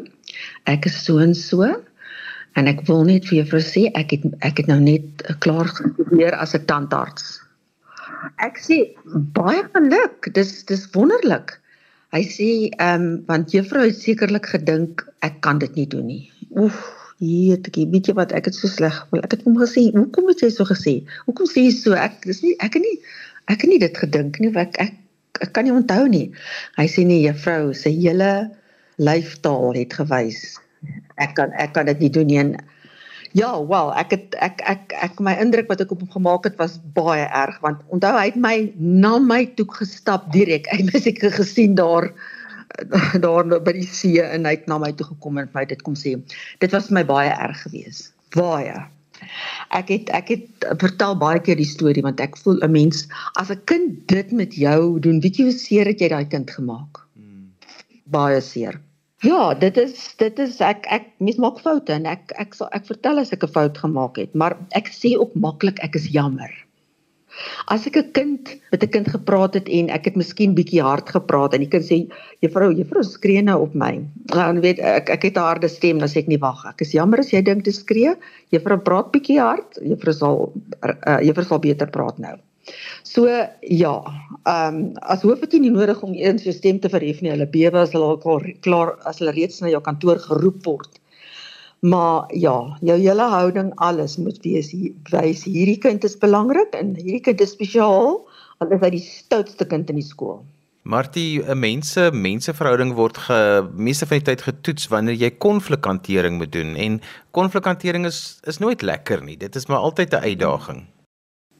ek 0.65 0.85
is 0.85 0.99
so 1.05 1.19
en 1.19 1.35
so 1.35 1.69
en 2.55 2.67
ek 2.67 2.85
wil 2.87 3.03
net 3.03 3.25
vir 3.29 3.43
juffrou 3.43 3.61
sê 3.61 3.87
ek 3.93 4.17
het 4.17 4.27
ek 4.41 4.63
het 4.63 4.67
nou 4.67 4.79
net 4.79 5.25
klaar 5.39 5.67
gestudeer 5.67 6.35
as 6.35 6.55
'n 6.55 6.65
tandarts 6.65 7.43
Ek 8.43 8.59
sê 8.61 8.77
baie 9.35 9.63
geluk. 9.75 10.29
Dis 10.35 10.63
dis 10.69 10.87
wonderlik. 10.95 11.57
Hy 12.13 12.23
sê 12.29 12.49
ehm 12.77 13.05
um, 13.05 13.07
want 13.29 13.53
juffrou 13.55 13.85
het 13.87 13.99
sekerlik 13.99 14.47
gedink 14.53 15.03
ek 15.25 15.39
kan 15.45 15.59
dit 15.63 15.79
nie 15.79 15.87
doen 15.89 16.05
nie. 16.07 16.23
Oef, 16.61 16.77
hierdie 17.19 17.87
weet 17.91 18.09
jy 18.09 18.15
wat 18.17 18.35
ek 18.37 18.49
het 18.49 18.57
so 18.57 18.69
sleg 18.69 18.95
gevoel. 19.01 19.23
Ek 19.25 19.35
het 19.35 19.45
hom 19.47 19.57
gesê, 19.59 19.89
"Hoekom 19.95 20.29
het 20.29 20.43
jy 20.45 20.51
so 20.53 20.65
gesê? 20.69 20.95
Hoekom 21.25 21.47
sê 21.49 21.65
jy 21.67 21.71
so? 21.71 21.93
Ek 21.93 22.21
dis 22.25 22.43
nie 22.43 22.55
ek 22.59 22.77
het 22.77 22.83
nie 22.83 22.99
ek 23.47 23.61
het 23.61 23.69
nie 23.69 23.79
dit 23.79 23.97
gedink 23.97 24.39
nie. 24.39 24.53
Ek 24.55 24.79
ek, 24.79 24.93
ek 25.41 25.53
kan 25.53 25.63
nie 25.65 25.73
onthou 25.73 26.07
nie." 26.07 26.31
Hy 26.77 26.87
sê 26.87 27.05
nee, 27.05 27.25
juffrou, 27.27 27.73
sy 27.73 27.89
hele 27.89 28.51
lyfstaal 28.97 29.73
het 29.73 29.93
gewys. 29.93 30.59
Ek 31.15 31.35
kan 31.35 31.51
ek 31.51 31.73
kan 31.73 31.85
dit 31.85 31.99
nie 31.99 32.09
doen 32.09 32.27
nie. 32.27 32.39
En, 32.39 32.55
Ja, 33.33 33.49
wel, 33.65 33.87
ek 33.97 34.11
het 34.13 34.35
ek 34.45 34.59
ek 34.69 34.93
ek 35.01 35.21
my 35.25 35.33
indruk 35.41 35.65
wat 35.71 35.79
ek 35.81 35.89
op 35.95 36.03
hom 36.03 36.09
gemaak 36.13 36.43
het 36.45 36.59
was 36.61 36.75
baie 36.93 37.23
erg 37.25 37.55
want 37.63 37.79
onthou 37.89 38.11
hy 38.13 38.27
het 38.27 38.37
my 38.37 38.57
na 38.77 39.15
my 39.17 39.47
toe 39.57 39.65
gestap 39.73 40.27
direk. 40.35 40.69
Hy 40.69 40.85
het 40.85 41.07
ek 41.09 41.23
gesien 41.39 41.73
daar 41.73 42.11
daar 43.25 43.49
by 43.65 43.73
die 43.73 43.87
see 43.89 44.21
en 44.21 44.45
hy 44.45 44.53
het 44.59 44.69
na 44.69 44.77
my 44.81 44.91
toe 44.93 45.07
gekom 45.09 45.41
en 45.41 45.49
my 45.57 45.65
dit 45.65 45.81
kom 45.81 45.97
sê. 45.97 46.13
Dit 46.61 46.77
was 46.77 46.91
vir 46.91 46.99
my 47.01 47.05
baie 47.09 47.33
erg 47.33 47.65
geweest. 47.65 48.13
Baie. 48.37 48.77
Ek 49.73 49.89
het 49.89 50.13
ek 50.13 50.29
het 50.35 50.69
vertel 50.81 51.17
baie 51.17 51.41
keer 51.41 51.57
die 51.57 51.69
storie 51.69 52.05
want 52.05 52.21
ek 52.21 52.37
voel 52.37 52.61
'n 52.61 52.71
mens 52.71 53.07
as 53.41 53.49
'n 53.49 53.65
kind 53.65 54.07
dit 54.13 54.31
met 54.31 54.53
jou 54.53 54.99
doen, 54.99 55.21
weet 55.25 55.41
jy 55.41 55.49
hoe 55.49 55.57
seer 55.57 55.89
het 55.89 56.05
jy 56.05 56.09
daai 56.13 56.29
kind 56.29 56.53
gemaak? 56.53 57.02
Baie 58.03 58.41
seer. 58.41 58.79
Ja, 59.23 59.53
dit 59.55 59.77
is 59.77 60.15
dit 60.19 60.39
is 60.43 60.57
ek 60.59 60.83
ek 60.91 61.05
mens 61.23 61.37
maak 61.39 61.61
foute 61.63 61.93
en 61.95 62.05
ek 62.11 62.33
ek 62.41 62.57
sal 62.57 62.67
ek 62.75 62.89
vertel 62.89 63.21
as 63.21 63.31
ek 63.31 63.45
'n 63.47 63.55
fout 63.55 63.77
gemaak 63.79 64.19
het, 64.19 64.35
maar 64.35 64.57
ek 64.75 64.91
sê 64.91 65.15
ook 65.15 65.35
maklik 65.35 65.79
ek 65.79 65.95
is 65.95 66.11
jammer. 66.11 66.51
As 67.71 67.87
ek 67.87 67.95
'n 67.97 68.11
kind 68.11 68.51
met 68.71 68.83
'n 68.83 68.91
kind 68.95 69.07
gepraat 69.07 69.53
het 69.53 69.69
en 69.69 69.89
ek 69.89 70.05
het 70.05 70.15
miskien 70.19 70.55
bietjie 70.59 70.83
hard 70.83 71.07
gepraat 71.09 71.53
en 71.53 71.63
die 71.63 71.71
kind 71.71 71.85
sê 71.87 72.03
juffrou 72.43 72.69
juffrou 72.75 73.03
skree 73.03 73.41
nou 73.41 73.61
op 73.61 73.73
my. 73.73 74.03
Dan 74.35 74.59
weet 74.59 74.79
ek 74.79 75.09
ek 75.09 75.23
het 75.23 75.37
'n 75.37 75.47
harde 75.49 75.69
stem, 75.69 75.99
dan 75.99 76.09
sê 76.09 76.17
ek 76.17 76.27
nie 76.27 76.43
wag, 76.43 76.65
ek 76.65 76.81
is 76.81 76.91
jammer 76.91 77.19
as 77.19 77.31
jy 77.31 77.41
dink 77.41 77.63
dit 77.63 77.75
skree. 77.75 78.15
Juffrou 78.51 78.77
praat 78.77 79.11
bietjie 79.11 79.39
hard, 79.39 79.79
juffrou 79.81 80.13
sal 80.13 80.53
uh, 80.83 81.19
juffrou 81.23 81.45
sal 81.45 81.59
beter 81.59 81.87
praat 81.87 82.19
nou. 82.19 82.37
So 83.03 83.27
ja, 83.61 83.93
ehm 84.43 84.75
um, 84.75 84.97
as 85.01 85.23
het 85.23 85.53
jy 85.53 85.59
nie 85.59 85.71
nodig 85.73 86.01
om 86.03 86.13
eers 86.13 86.43
jou 86.47 86.53
stem 86.55 86.79
te 86.79 86.89
verhef 86.89 87.21
nie. 87.21 87.31
Hulle 87.31 87.47
bewe 87.47 87.79
as 87.79 87.91
hulle 87.91 88.15
al 88.15 88.45
klaar 88.61 88.95
as 89.09 89.19
hulle 89.19 89.35
reeds 89.35 89.61
na 89.61 89.69
jou 89.69 89.81
kantoor 89.81 90.19
geroep 90.19 90.63
word. 90.65 90.99
Maar 91.83 92.31
ja, 92.31 92.77
jou 92.79 92.97
hele 92.97 93.27
houding 93.27 93.73
alles 93.75 94.15
moet 94.17 94.39
wees 94.43 94.71
wys 95.11 95.43
hierdie 95.43 95.79
kind 95.83 96.03
is 96.03 96.15
belangrik 96.17 96.75
en 96.79 96.95
hierdie 96.95 97.23
kind 97.25 97.41
is 97.41 97.51
spesiaal. 97.51 98.23
Is 98.63 98.79
hy 98.79 98.89
die 98.93 99.03
stoutste 99.03 99.67
kind 99.67 99.89
in 99.91 99.99
die 99.99 100.07
skool. 100.07 100.45
Martie, 100.83 101.43
'n 101.43 101.59
mense 101.59 102.11
menseverhouding 102.11 102.93
word 102.93 103.17
ge 103.17 103.67
meeste 103.75 104.05
van 104.05 104.19
die 104.19 104.25
tyd 104.31 104.41
getoets 104.41 104.87
wanneer 104.87 105.15
jy 105.15 105.29
konflikhantering 105.31 106.37
moet 106.37 106.51
doen 106.51 106.75
en 106.75 107.01
konflikhantering 107.31 108.05
is 108.05 108.39
is 108.43 108.59
nooit 108.59 108.81
lekker 108.81 109.23
nie. 109.23 109.37
Dit 109.37 109.55
is 109.55 109.67
maar 109.67 109.79
altyd 109.79 110.13
'n 110.13 110.23
uitdaging. 110.23 110.92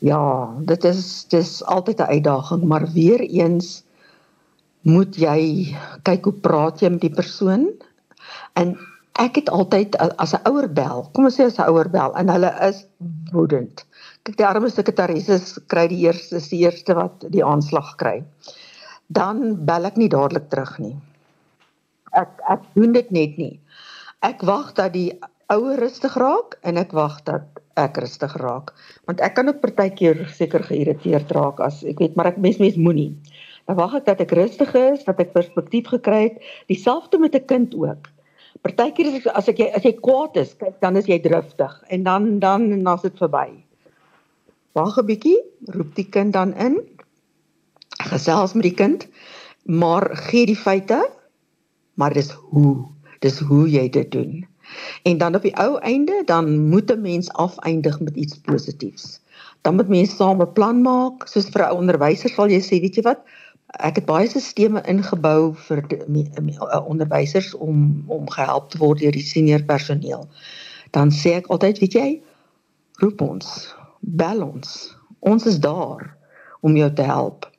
Ja, 0.03 0.51
dit 0.67 0.83
is 0.83 1.25
dis 1.31 1.51
altyd 1.63 1.99
'n 1.99 2.11
uitdaging, 2.15 2.63
maar 2.63 2.91
weer 2.91 3.19
eens 3.19 3.83
moet 4.81 5.15
jy 5.15 5.71
kyk 6.03 6.23
hoe 6.27 6.33
praat 6.33 6.81
jy 6.83 6.89
met 6.89 7.01
die 7.01 7.13
persoon. 7.13 7.69
En 8.59 8.75
ek 9.23 9.35
het 9.39 9.49
altyd 9.49 9.95
as 9.97 10.33
'n 10.35 10.43
ouer 10.49 10.67
bel, 10.73 11.07
kom 11.13 11.25
ons 11.25 11.39
sê 11.39 11.45
as 11.45 11.57
'n 11.57 11.69
ouer 11.71 11.89
bel 11.89 12.15
en 12.15 12.29
hulle 12.29 12.51
is 12.67 12.85
woedend. 13.31 13.85
Kyk 14.23 14.37
die 14.37 14.45
arme 14.45 14.69
sekretarisses 14.69 15.59
kry 15.67 15.87
die 15.87 16.03
eerste 16.03 16.35
is 16.35 16.49
die 16.49 16.59
eerste 16.59 16.93
wat 16.93 17.23
die 17.29 17.45
aanslag 17.45 17.95
kry. 17.95 18.23
Dan 19.07 19.65
bel 19.65 19.85
ek 19.85 19.95
nie 19.95 20.09
dadelik 20.09 20.49
terug 20.49 20.79
nie. 20.79 20.97
Ek 22.11 22.29
ek 22.49 22.61
doen 22.73 22.91
dit 22.91 23.11
net 23.11 23.37
nie. 23.37 23.59
Ek 24.19 24.41
wag 24.41 24.73
dat 24.73 24.93
die 24.93 25.19
ouer 25.55 25.79
rustig 25.79 26.15
raak 26.19 26.57
en 26.61 26.77
ek 26.81 26.95
wag 26.97 27.19
dat 27.29 27.61
ek 27.79 27.97
rustig 28.03 28.33
raak 28.41 28.73
want 29.09 29.21
ek 29.21 29.35
kan 29.37 29.49
ook 29.49 29.61
partykeer 29.61 30.25
seker 30.39 30.63
geïrriteerd 30.69 31.31
raak 31.37 31.59
as 31.59 31.83
ek 31.83 31.99
weet 32.03 32.15
maar 32.15 32.33
ek 32.33 32.41
mens 32.41 32.59
mens 32.63 32.79
moenie 32.87 33.11
dan 33.67 33.79
wag 33.79 33.95
ek 34.01 34.09
dat 34.11 34.25
ek 34.25 34.35
rustig 34.37 34.73
is 34.79 35.05
dat 35.07 35.19
ek 35.19 35.33
perspektief 35.37 35.89
gekry 35.95 36.21
het 36.29 36.41
dieselfde 36.67 37.19
met 37.19 37.35
'n 37.35 37.45
kind 37.45 37.75
ook 37.75 38.13
Partykeer 38.63 39.27
as 39.35 39.49
ek 39.51 39.59
jy 39.59 39.65
as 39.75 39.83
jy 39.83 39.91
kwaad 39.99 40.37
is, 40.39 40.53
kyk 40.55 40.77
dan 40.79 40.95
is 40.95 41.07
jy 41.09 41.17
driftig 41.19 41.73
en 41.91 42.05
dan 42.07 42.27
dan 42.39 42.69
dan 42.71 42.95
is 42.95 43.01
dit 43.03 43.17
verby. 43.19 43.49
Wag 44.77 44.97
'n 45.01 45.05
bietjie, 45.09 45.39
roep 45.75 45.91
die 45.95 46.07
kind 46.07 46.33
dan 46.33 46.53
in. 46.55 46.79
Gesels 48.07 48.53
met 48.53 48.63
die 48.63 48.77
kind, 48.77 49.07
maar 49.65 50.15
gee 50.29 50.45
die 50.45 50.57
feite, 50.57 51.01
maar 51.95 52.13
dis 52.13 52.31
hoe, 52.31 52.87
dis 53.19 53.39
hoe 53.39 53.67
jy 53.69 53.89
dit 53.89 54.11
doen. 54.11 54.47
En 55.03 55.17
dan 55.17 55.35
op 55.35 55.41
die 55.41 55.55
ou 55.57 55.77
einde 55.79 56.21
dan 56.25 56.67
moet 56.69 56.91
'n 56.91 57.01
mens 57.01 57.31
afeindig 57.31 57.99
met 57.99 58.15
iets 58.15 58.37
positiefs. 58.37 59.21
Dan 59.61 59.75
moet 59.75 59.87
mense 59.87 60.15
saam 60.15 60.41
'n 60.41 60.53
plan 60.53 60.81
maak, 60.81 61.27
soos 61.27 61.49
vir 61.49 61.63
'n 61.67 61.75
onderwyser 61.75 62.29
sal 62.29 62.47
jy 62.47 62.61
sê, 62.61 62.81
weet 62.81 62.95
jy 62.95 63.01
wat, 63.01 63.19
ek 63.79 63.95
het 63.95 64.05
baie 64.05 64.27
stelsels 64.27 64.81
ingebou 64.85 65.53
vir 65.55 65.83
eh, 65.89 66.85
onderwysers 66.85 67.53
om 67.55 68.03
om 68.07 68.29
gehelp 68.29 68.69
te 68.69 68.77
word 68.77 68.99
deur 68.99 69.11
die 69.11 69.25
senior 69.25 69.63
personeel. 69.63 70.27
Dan 70.91 71.11
sê 71.11 71.33
ek 71.39 71.47
altyd, 71.47 71.79
weet 71.79 71.93
jy, 71.93 72.21
roep 73.01 73.21
ons, 73.21 73.75
bel 73.99 74.43
ons. 74.43 74.97
Ons 75.19 75.45
is 75.45 75.59
daar 75.59 76.17
om 76.61 76.75
jou 76.77 76.93
te 76.93 77.01
help. 77.01 77.52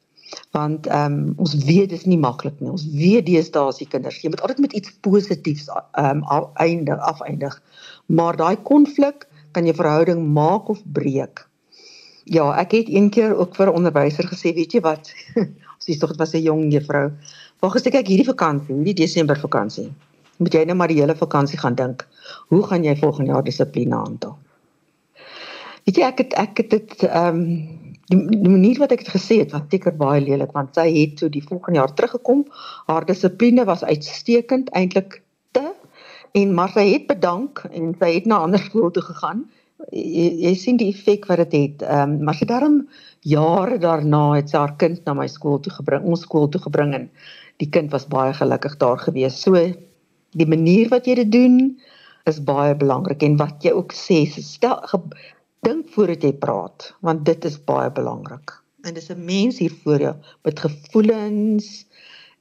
Want 0.50 0.86
ehm 0.86 1.12
um, 1.12 1.32
ons 1.36 1.54
weet 1.54 1.88
dit 1.90 1.98
is 1.98 2.06
nie 2.08 2.18
maklik 2.18 2.60
nie. 2.60 2.70
Ons 2.70 2.86
weet 2.90 3.26
deesdae 3.26 3.70
as 3.70 3.80
die 3.82 3.88
kinders, 3.88 4.20
jy 4.22 4.30
moet 4.32 4.40
altyd 4.40 4.62
met 4.64 4.72
iets 4.72 4.92
positiefs 5.00 5.68
ehm 5.70 6.22
um, 6.24 6.46
eindig, 6.54 6.98
afeindig. 6.98 7.62
Maar 8.06 8.36
daai 8.36 8.56
konflik 8.62 9.28
kan 9.52 9.66
jou 9.68 9.74
verhouding 9.74 10.22
maak 10.34 10.68
of 10.68 10.80
breek. 10.92 11.46
Ja, 12.24 12.48
ek 12.56 12.72
het 12.72 12.88
een 12.88 13.10
keer 13.10 13.36
ook 13.36 13.56
vir 13.56 13.68
'n 13.68 13.76
onderwyser 13.80 14.24
gesê, 14.24 14.54
weet 14.54 14.72
jy 14.72 14.80
wat? 14.80 15.12
Sies 15.84 15.98
tog 15.98 16.10
dit 16.10 16.18
was 16.18 16.34
'n 16.34 16.42
jong 16.42 16.72
juffrou. 16.72 17.12
Waar 17.60 17.70
gesê 17.70 17.92
ek 17.92 18.08
hierdie 18.08 18.32
vakansie, 18.32 18.74
hierdie 18.74 19.00
Desember 19.04 19.38
vakansie. 19.38 19.92
Moet 20.38 20.54
jy 20.54 20.64
nou 20.64 20.76
maar 20.76 20.88
die 20.88 21.00
hele 21.00 21.14
vakansie 21.14 21.58
gaan 21.58 21.74
dink. 21.74 22.08
Hoe 22.48 22.62
gaan 22.62 22.84
jy 22.84 22.96
volgende 22.96 23.30
jaar 23.30 23.44
dissipline 23.44 23.94
handhaaf? 23.94 24.36
Weet 25.84 25.96
jy 25.96 26.02
ek 26.02 26.18
het 26.18 26.32
ek 26.40 26.56
het 26.56 26.70
dit 26.70 27.02
ehm 27.02 27.40
um, 27.40 27.93
die, 28.10 28.18
die 28.18 28.50
manier 28.50 28.78
wat 28.82 28.92
ek 28.94 29.04
dit 29.04 29.12
gesê 29.14 29.40
het 29.42 29.54
was 29.54 29.66
seker 29.72 29.94
baie 29.96 30.22
lelik 30.24 30.52
want 30.56 30.76
sy 30.78 30.86
het 30.92 31.20
so 31.22 31.32
die 31.32 31.44
volgende 31.44 31.80
jaar 31.80 31.94
teruggekom. 31.94 32.44
Haar 32.90 33.06
dissipline 33.08 33.64
was 33.68 33.84
uitstekend 33.84 34.72
eintlik 34.76 35.22
te 35.56 35.70
en 36.34 36.54
maar 36.54 36.72
sy 36.74 36.88
het 36.90 37.06
bedank 37.10 37.64
en 37.70 37.94
sy 38.00 38.16
het 38.18 38.26
na 38.30 38.42
ander 38.44 38.62
skool 38.68 38.90
toe 38.94 39.04
gegaan. 39.06 39.44
Jy, 39.92 40.28
jy 40.46 40.52
sien 40.56 40.78
die 40.80 40.90
effek 40.92 41.26
wat 41.30 41.44
dit 41.44 41.56
het. 41.60 41.86
Ehm 41.86 42.18
um, 42.18 42.20
maar 42.28 42.38
sy 42.38 42.48
daarom 42.50 42.82
jare 43.24 43.78
daarna 43.80 44.36
het 44.36 44.52
sy 44.52 44.60
haar 44.60 44.76
kind 44.80 45.04
na 45.06 45.16
my 45.16 45.26
skool 45.30 45.60
toe 45.64 45.72
gebring, 45.72 46.04
ons 46.04 46.24
skool 46.26 46.48
toe 46.52 46.60
gebring 46.60 46.94
en 46.96 47.08
die 47.62 47.70
kind 47.70 47.92
was 47.94 48.08
baie 48.10 48.34
gelukkig 48.36 48.78
daar 48.80 49.00
gewees. 49.00 49.36
So 49.40 49.60
die 50.34 50.48
manier 50.50 50.90
wat 50.90 51.06
jy 51.06 51.14
dit 51.22 51.30
doen 51.32 51.58
is 52.28 52.40
baie 52.42 52.74
belangrik 52.74 53.22
en 53.22 53.36
wat 53.40 53.64
jy 53.64 53.74
ook 53.76 53.92
sê, 53.94 54.24
stel 54.32 54.80
dink 55.64 55.90
voordat 55.94 56.22
jy 56.22 56.32
praat, 56.44 56.92
want 57.00 57.24
dit 57.26 57.44
is 57.48 57.58
baie 57.70 57.90
belangrik. 57.92 58.52
En 58.84 58.94
dis 58.94 59.10
'n 59.10 59.24
mens 59.24 59.58
hier 59.58 59.72
voor 59.82 60.00
jou 60.00 60.14
met 60.42 60.60
gevoelens 60.60 61.86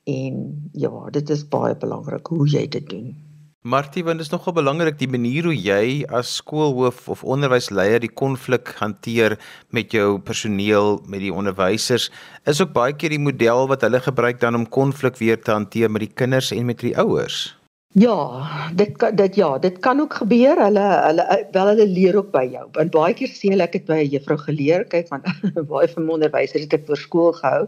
en 0.03 0.69
ja, 0.73 1.09
dit 1.09 1.29
is 1.29 1.47
baie 1.47 1.75
belangrik 1.75 2.27
hoe 2.27 2.47
jy 2.47 2.67
dit 2.67 2.89
doen. 2.89 3.15
Martie, 3.63 4.03
want 4.03 4.19
dit 4.19 4.25
is 4.25 4.31
nogal 4.31 4.53
belangrik 4.53 4.97
die 4.99 5.07
manier 5.07 5.45
hoe 5.47 5.55
jy 5.55 6.03
as 6.11 6.35
skoolhoof 6.35 7.05
of 7.07 7.23
onderwysleier 7.23 8.01
die 8.03 8.11
konflik 8.11 8.73
hanteer 8.75 9.37
met 9.69 9.91
jou 9.95 10.19
personeel, 10.19 10.99
met 11.07 11.23
die 11.23 11.31
onderwysers, 11.31 12.09
is 12.43 12.59
ook 12.59 12.73
baie 12.73 12.91
keer 12.91 13.15
die 13.15 13.23
model 13.23 13.67
wat 13.71 13.81
hulle 13.81 14.01
gebruik 14.03 14.41
dan 14.41 14.55
om 14.55 14.67
konflik 14.67 15.15
weer 15.15 15.39
te 15.39 15.51
hanteer 15.51 15.91
met 15.91 16.01
die 16.01 16.11
kinders 16.13 16.51
en 16.51 16.65
met 16.65 16.83
die 16.83 16.97
ouers. 16.97 17.55
Ja, 17.93 18.47
dit 18.73 18.97
dit 19.17 19.35
ja, 19.35 19.59
dit 19.59 19.79
kan 19.79 19.99
ook 19.99 20.13
gebeur. 20.13 20.57
Hulle 20.57 20.85
hulle 21.07 21.47
wel 21.51 21.67
hulle 21.67 21.87
leer 21.87 22.15
ook 22.17 22.31
by 22.33 22.47
jou. 22.49 22.65
Want 22.73 22.91
baie 22.91 23.13
keer 23.13 23.29
sien 23.29 23.61
ek 23.61 23.71
dit 23.77 23.85
by 23.85 23.99
'n 24.01 24.09
juffrou 24.09 24.37
geleer, 24.37 24.85
kyk 24.89 25.11
want 25.13 25.29
baie 25.73 25.87
van 25.87 26.09
onderwysers 26.09 26.65
het 26.65 26.73
ek 26.73 26.87
vir 26.89 26.97
skool 26.97 27.31
gehou. 27.37 27.67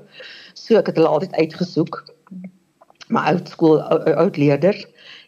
So 0.54 0.82
ek 0.82 0.90
het 0.90 0.98
hulle 0.98 1.14
altyd 1.14 1.38
uitgesoek. 1.38 2.04
My 3.10 3.22
oud 3.30 3.50
skool 3.54 3.82
oud 4.18 4.38
leerders 4.38 4.86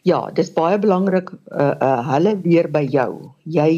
ja, 0.07 0.21
dis 0.33 0.53
baie 0.53 0.79
belangrik 0.79 1.31
uh, 1.51 1.73
uh 1.81 1.99
hulle 2.11 2.37
leer 2.45 2.69
by 2.71 2.85
jou. 2.87 3.11
Jy 3.43 3.71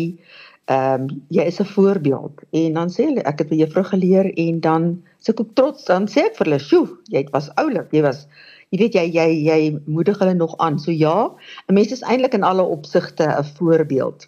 ehm 0.69 1.07
um, 1.09 1.21
jy 1.33 1.43
is 1.49 1.59
'n 1.61 1.65
voorbeeld 1.65 2.43
en 2.53 2.73
dan 2.77 2.91
sê 2.93 3.07
hulle 3.09 3.23
ek 3.25 3.39
het 3.41 3.49
by 3.49 3.57
juffrou 3.57 3.83
geleer 3.83 4.29
en 4.43 4.59
dan 4.61 4.83
sê 5.17 5.33
ek 5.33 5.41
ook 5.41 5.55
trots 5.57 5.87
dan 5.89 6.05
sê 6.05 6.27
ek 6.29 6.37
vir 6.37 6.45
hulle, 6.45 6.59
"Sjoe, 6.59 6.87
jy 7.09 7.25
was 7.33 7.49
oulik, 7.57 7.89
jy 7.91 8.03
was 8.05 8.27
jy 8.69 8.79
weet 8.79 8.93
jy 8.93 9.05
jy 9.13 9.27
jy 9.45 9.59
moedig 9.85 10.19
hulle 10.19 10.33
nog 10.33 10.57
aan." 10.57 10.79
So 10.79 10.91
ja, 10.91 11.31
'n 11.67 11.73
mens 11.73 11.91
is 11.91 12.01
eintlik 12.01 12.33
in 12.33 12.43
alle 12.43 12.63
opsigte 12.63 13.25
'n 13.25 13.43
voorbeeld. 13.43 14.27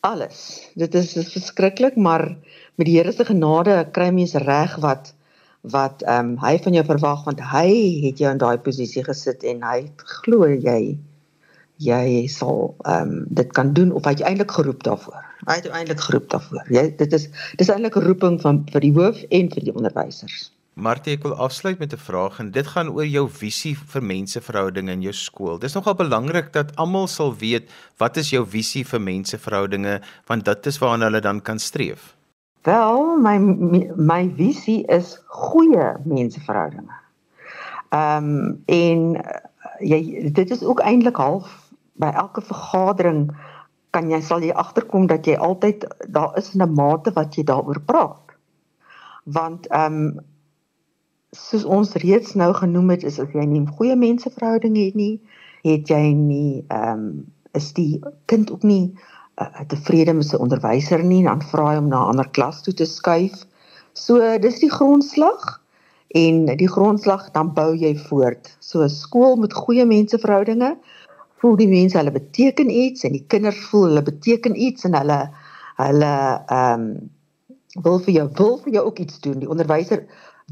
Alles. 0.00 0.70
Dit 0.74 0.94
is, 0.94 1.16
is 1.16 1.32
verskriklik, 1.32 1.96
maar 1.96 2.36
met 2.74 2.86
die 2.86 2.96
Here 2.96 3.12
se 3.12 3.24
genade 3.24 3.88
kry 3.92 4.10
mens 4.10 4.34
reg 4.34 4.76
wat 4.76 5.14
wat 5.60 6.02
ehm 6.02 6.26
um, 6.26 6.36
hy 6.38 6.58
van 6.62 6.72
jou 6.72 6.84
verwag 6.86 7.24
want 7.24 7.40
hy 7.40 7.68
het 8.04 8.18
jou 8.22 8.30
in 8.30 8.38
daai 8.38 8.58
posisie 8.62 9.02
gesit 9.04 9.42
en 9.42 9.62
hy 9.66 9.90
glo 10.22 10.46
jy 10.46 10.98
jy 11.82 12.26
sal 12.30 12.76
ehm 12.84 13.10
um, 13.10 13.24
dit 13.30 13.50
kan 13.52 13.72
doen 13.72 13.92
of 13.92 14.04
hy 14.04 14.14
het 14.14 14.22
eintlik 14.22 14.50
geroep 14.50 14.82
daarvoor. 14.82 15.24
Hy 15.46 15.56
het 15.58 15.66
eintlik 15.66 16.00
geroep 16.00 16.30
daarvoor. 16.30 16.70
Jy 16.70 16.84
dit 16.98 17.12
is 17.12 17.28
dis 17.56 17.68
eintlik 17.68 17.96
'n 17.96 18.06
roeping 18.06 18.40
van 18.40 18.64
vir 18.72 18.80
die 18.80 18.92
hoof 18.92 19.22
en 19.30 19.50
vir 19.50 19.64
die 19.64 19.74
onderwysers. 19.74 20.50
Martie, 20.78 21.16
ek 21.16 21.24
wil 21.26 21.34
afsluit 21.42 21.78
met 21.82 21.92
'n 21.92 21.98
vraag 21.98 22.38
en 22.38 22.50
dit 22.54 22.66
gaan 22.66 22.88
oor 22.88 23.06
jou 23.06 23.26
visie 23.28 23.74
vir 23.74 24.02
menseverhoudinge 24.02 24.92
in 24.92 25.02
jou 25.02 25.12
skool. 25.12 25.58
Dis 25.58 25.74
nogal 25.74 25.94
belangrik 25.94 26.52
dat 26.52 26.76
almal 26.76 27.06
sal 27.06 27.34
weet 27.34 27.70
wat 27.98 28.16
is 28.16 28.30
jou 28.30 28.46
visie 28.46 28.84
vir 28.86 29.00
menseverhoudinge 29.00 30.00
want 30.26 30.44
dit 30.44 30.66
is 30.66 30.78
waarna 30.78 31.04
hulle 31.04 31.20
dan 31.20 31.40
kan 31.40 31.58
streef. 31.58 32.14
Wel, 32.62 33.16
my 33.16 33.38
my 33.96 34.30
visie 34.36 34.86
is 34.86 35.18
goeie 35.26 35.96
menseverhoudinge. 36.04 36.94
Ehm 37.90 38.24
um, 38.24 38.62
en 38.66 39.16
uh, 39.16 39.22
jy 39.80 40.30
dit 40.30 40.50
is 40.50 40.62
ook 40.62 40.80
eintlik 40.80 41.16
half 41.16 41.70
by 41.94 42.12
elke 42.14 42.40
vergadering 42.40 43.34
kan 43.90 44.10
jy 44.10 44.20
sal 44.20 44.42
jy 44.42 44.52
agterkom 44.52 45.06
dat 45.06 45.26
jy 45.26 45.34
altyd 45.34 45.86
daar 46.08 46.36
is 46.38 46.54
'n 46.54 46.74
mate 46.74 47.10
wat 47.12 47.34
jy 47.34 47.42
daaroor 47.42 47.80
praat. 47.80 48.36
Want 49.24 49.66
ehm 49.66 49.94
um, 49.94 50.36
soos 51.36 51.64
ons 51.64 51.92
reeds 52.00 52.34
nou 52.34 52.52
genoem 52.56 52.94
het 52.94 53.04
is 53.04 53.18
as 53.20 53.34
jy 53.36 53.44
nie 53.44 53.64
goeie 53.76 53.96
menseverhoudinge 53.96 54.86
het 54.86 54.96
nie, 54.96 55.14
het 55.66 55.90
jy 55.90 56.12
nie 56.16 56.64
ehm 56.68 56.92
um, 56.92 57.10
is 57.56 57.72
die 57.74 57.98
kind 58.30 58.50
ook 58.52 58.62
nie 58.62 58.92
uh, 59.40 59.64
tevrede 59.66 60.12
met 60.14 60.26
sy 60.28 60.36
onderwyser 60.38 61.00
nie, 61.02 61.22
dan 61.24 61.40
vra 61.50 61.72
hy 61.72 61.78
om 61.80 61.88
na 61.88 62.04
'n 62.04 62.12
ander 62.12 62.28
klas 62.36 62.60
toe 62.62 62.74
te 62.74 62.86
skuif. 62.86 63.44
So 63.94 64.20
dis 64.38 64.60
die 64.60 64.70
grondslag 64.70 65.60
en 66.14 66.46
die 66.46 66.68
grondslag 66.68 67.30
dan 67.32 67.54
bou 67.54 67.74
jy 67.74 67.96
voort. 67.96 68.56
So 68.60 68.82
'n 68.84 68.88
skool 68.88 69.36
met 69.36 69.52
goeie 69.52 69.84
menseverhoudinge 69.84 70.76
voel 71.40 71.56
die 71.56 71.68
mense 71.68 71.96
hulle 71.98 72.12
beteken 72.12 72.70
iets 72.70 73.04
en 73.04 73.12
die 73.12 73.24
kinders 73.26 73.60
voel 73.70 73.88
hulle 73.88 74.02
beteken 74.02 74.54
iets 74.56 74.84
en 74.84 74.94
hulle 74.94 75.20
hulle 75.76 76.14
ehm 76.46 76.80
um, 76.80 77.10
wil 77.82 77.98
vir 77.98 78.14
jou 78.14 78.28
wil 78.38 78.56
vir 78.58 78.72
jou 78.72 78.84
ook 78.86 78.98
iets 78.98 79.20
doen. 79.20 79.38
Die 79.38 79.50
onderwyser 79.50 80.06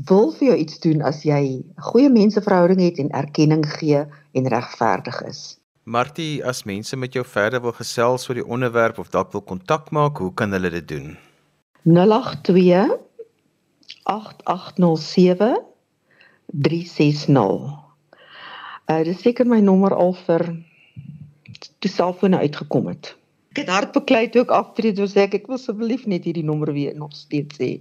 wil 0.05 0.33
vir 0.37 0.49
jou 0.49 0.57
iets 0.61 0.81
doen 0.85 1.03
as 1.03 1.23
jy 1.25 1.65
'n 1.65 1.83
goeie 1.91 2.11
menseverhouding 2.11 2.81
het 2.81 2.99
en 2.99 3.11
erkenning 3.11 3.65
gee 3.79 4.05
en 4.33 4.49
regverdig 4.49 5.23
is. 5.23 5.59
Martie, 5.85 6.45
as 6.45 6.65
mense 6.65 6.97
met 6.97 7.13
jou 7.13 7.25
verder 7.25 7.63
wil 7.63 7.73
gesels 7.73 8.29
oor 8.29 8.35
die 8.35 8.47
onderwerp 8.47 8.99
of 8.99 9.09
dalk 9.09 9.33
wil 9.33 9.41
kontak 9.41 9.91
maak, 9.91 10.19
hoe 10.19 10.35
kan 10.35 10.53
hulle 10.53 10.71
dit 10.71 10.89
doen? 10.89 11.17
082 11.85 12.99
8807 14.03 15.63
360. 16.47 17.85
Uh 18.87 19.03
dis 19.05 19.21
seker 19.21 19.47
my 19.47 19.61
nommer 19.61 19.95
al 19.95 20.15
vir 20.27 20.43
toe 21.79 21.91
selfone 21.91 22.39
uitgekom 22.39 22.87
het. 22.87 23.17
Ek 23.55 23.65
het 23.65 23.73
hard 23.73 23.93
beklei 23.93 24.29
toe 24.29 24.43
ek 24.43 24.51
aftree 24.51 24.93
toe 24.93 25.09
sê 25.11 25.25
ek 25.27 25.35
ek 25.41 25.47
wil 25.47 25.57
asseblief 25.57 26.07
net 26.07 26.27
hierdie 26.29 26.45
nommer 26.45 26.73
weer 26.73 26.95
nog 26.95 27.15
steeds 27.17 27.59
hê. 27.63 27.81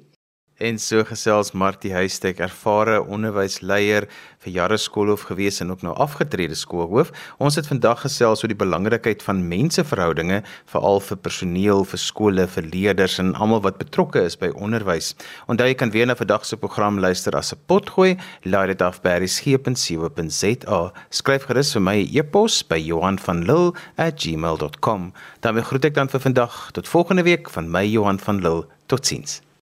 En 0.58 0.78
so 0.80 1.04
gesels 1.04 1.50
Martie 1.52 1.92
Huystek, 1.92 2.40
ervare 2.40 3.02
onderwysleier 3.12 4.06
vir 4.40 4.54
jare 4.56 4.78
skoolhoof 4.80 5.26
gewees 5.28 5.60
en 5.60 5.74
ook 5.74 5.82
nou 5.84 5.92
afgetrede 6.00 6.56
skoolhoof. 6.56 7.12
Ons 7.44 7.58
het 7.60 7.68
vandag 7.68 8.06
gesels 8.06 8.40
oor 8.40 8.48
die 8.48 8.56
belangrikheid 8.56 9.20
van 9.26 9.42
menseverhoudinge, 9.50 10.44
veral 10.72 11.02
vir 11.04 11.18
personeel, 11.20 11.84
vir 11.84 12.00
skole, 12.00 12.48
vir 12.48 12.64
leerders 12.72 13.20
en 13.20 13.34
almal 13.36 13.66
wat 13.66 13.82
betrokke 13.82 14.24
is 14.24 14.40
by 14.40 14.48
onderwys. 14.56 15.12
Onthou 15.52 15.68
jy 15.68 15.76
kan 15.76 15.92
weer 15.92 16.08
na 16.08 16.16
vandag 16.16 16.48
se 16.48 16.56
program 16.56 17.04
luister 17.04 17.36
as 17.36 17.52
'n 17.52 17.60
potgooi. 17.68 18.16
Laai 18.46 18.68
dit 18.68 18.82
af 18.82 19.02
by 19.02 19.10
berries.co.za. 19.10 20.92
Skryf 21.10 21.44
gerus 21.52 21.74
vir 21.74 21.82
my 21.82 21.98
'n 22.00 22.08
e 22.08 22.20
e-pos 22.20 22.64
by 22.64 22.78
Johan 22.80 23.20
van 23.20 23.44
Lille@gmail.com. 23.44 25.14
Dan 25.42 25.64
groet 25.64 25.86
ek 25.86 25.94
dan 25.96 26.08
vir 26.08 26.20
vandag 26.20 26.72
tot 26.72 26.88
volgende 26.88 27.24
week 27.24 27.50
van 27.50 27.70
my 27.70 27.84
Johan 27.84 28.20
van 28.20 28.40
Lille. 28.40 28.68
Totsiens. 28.88 29.42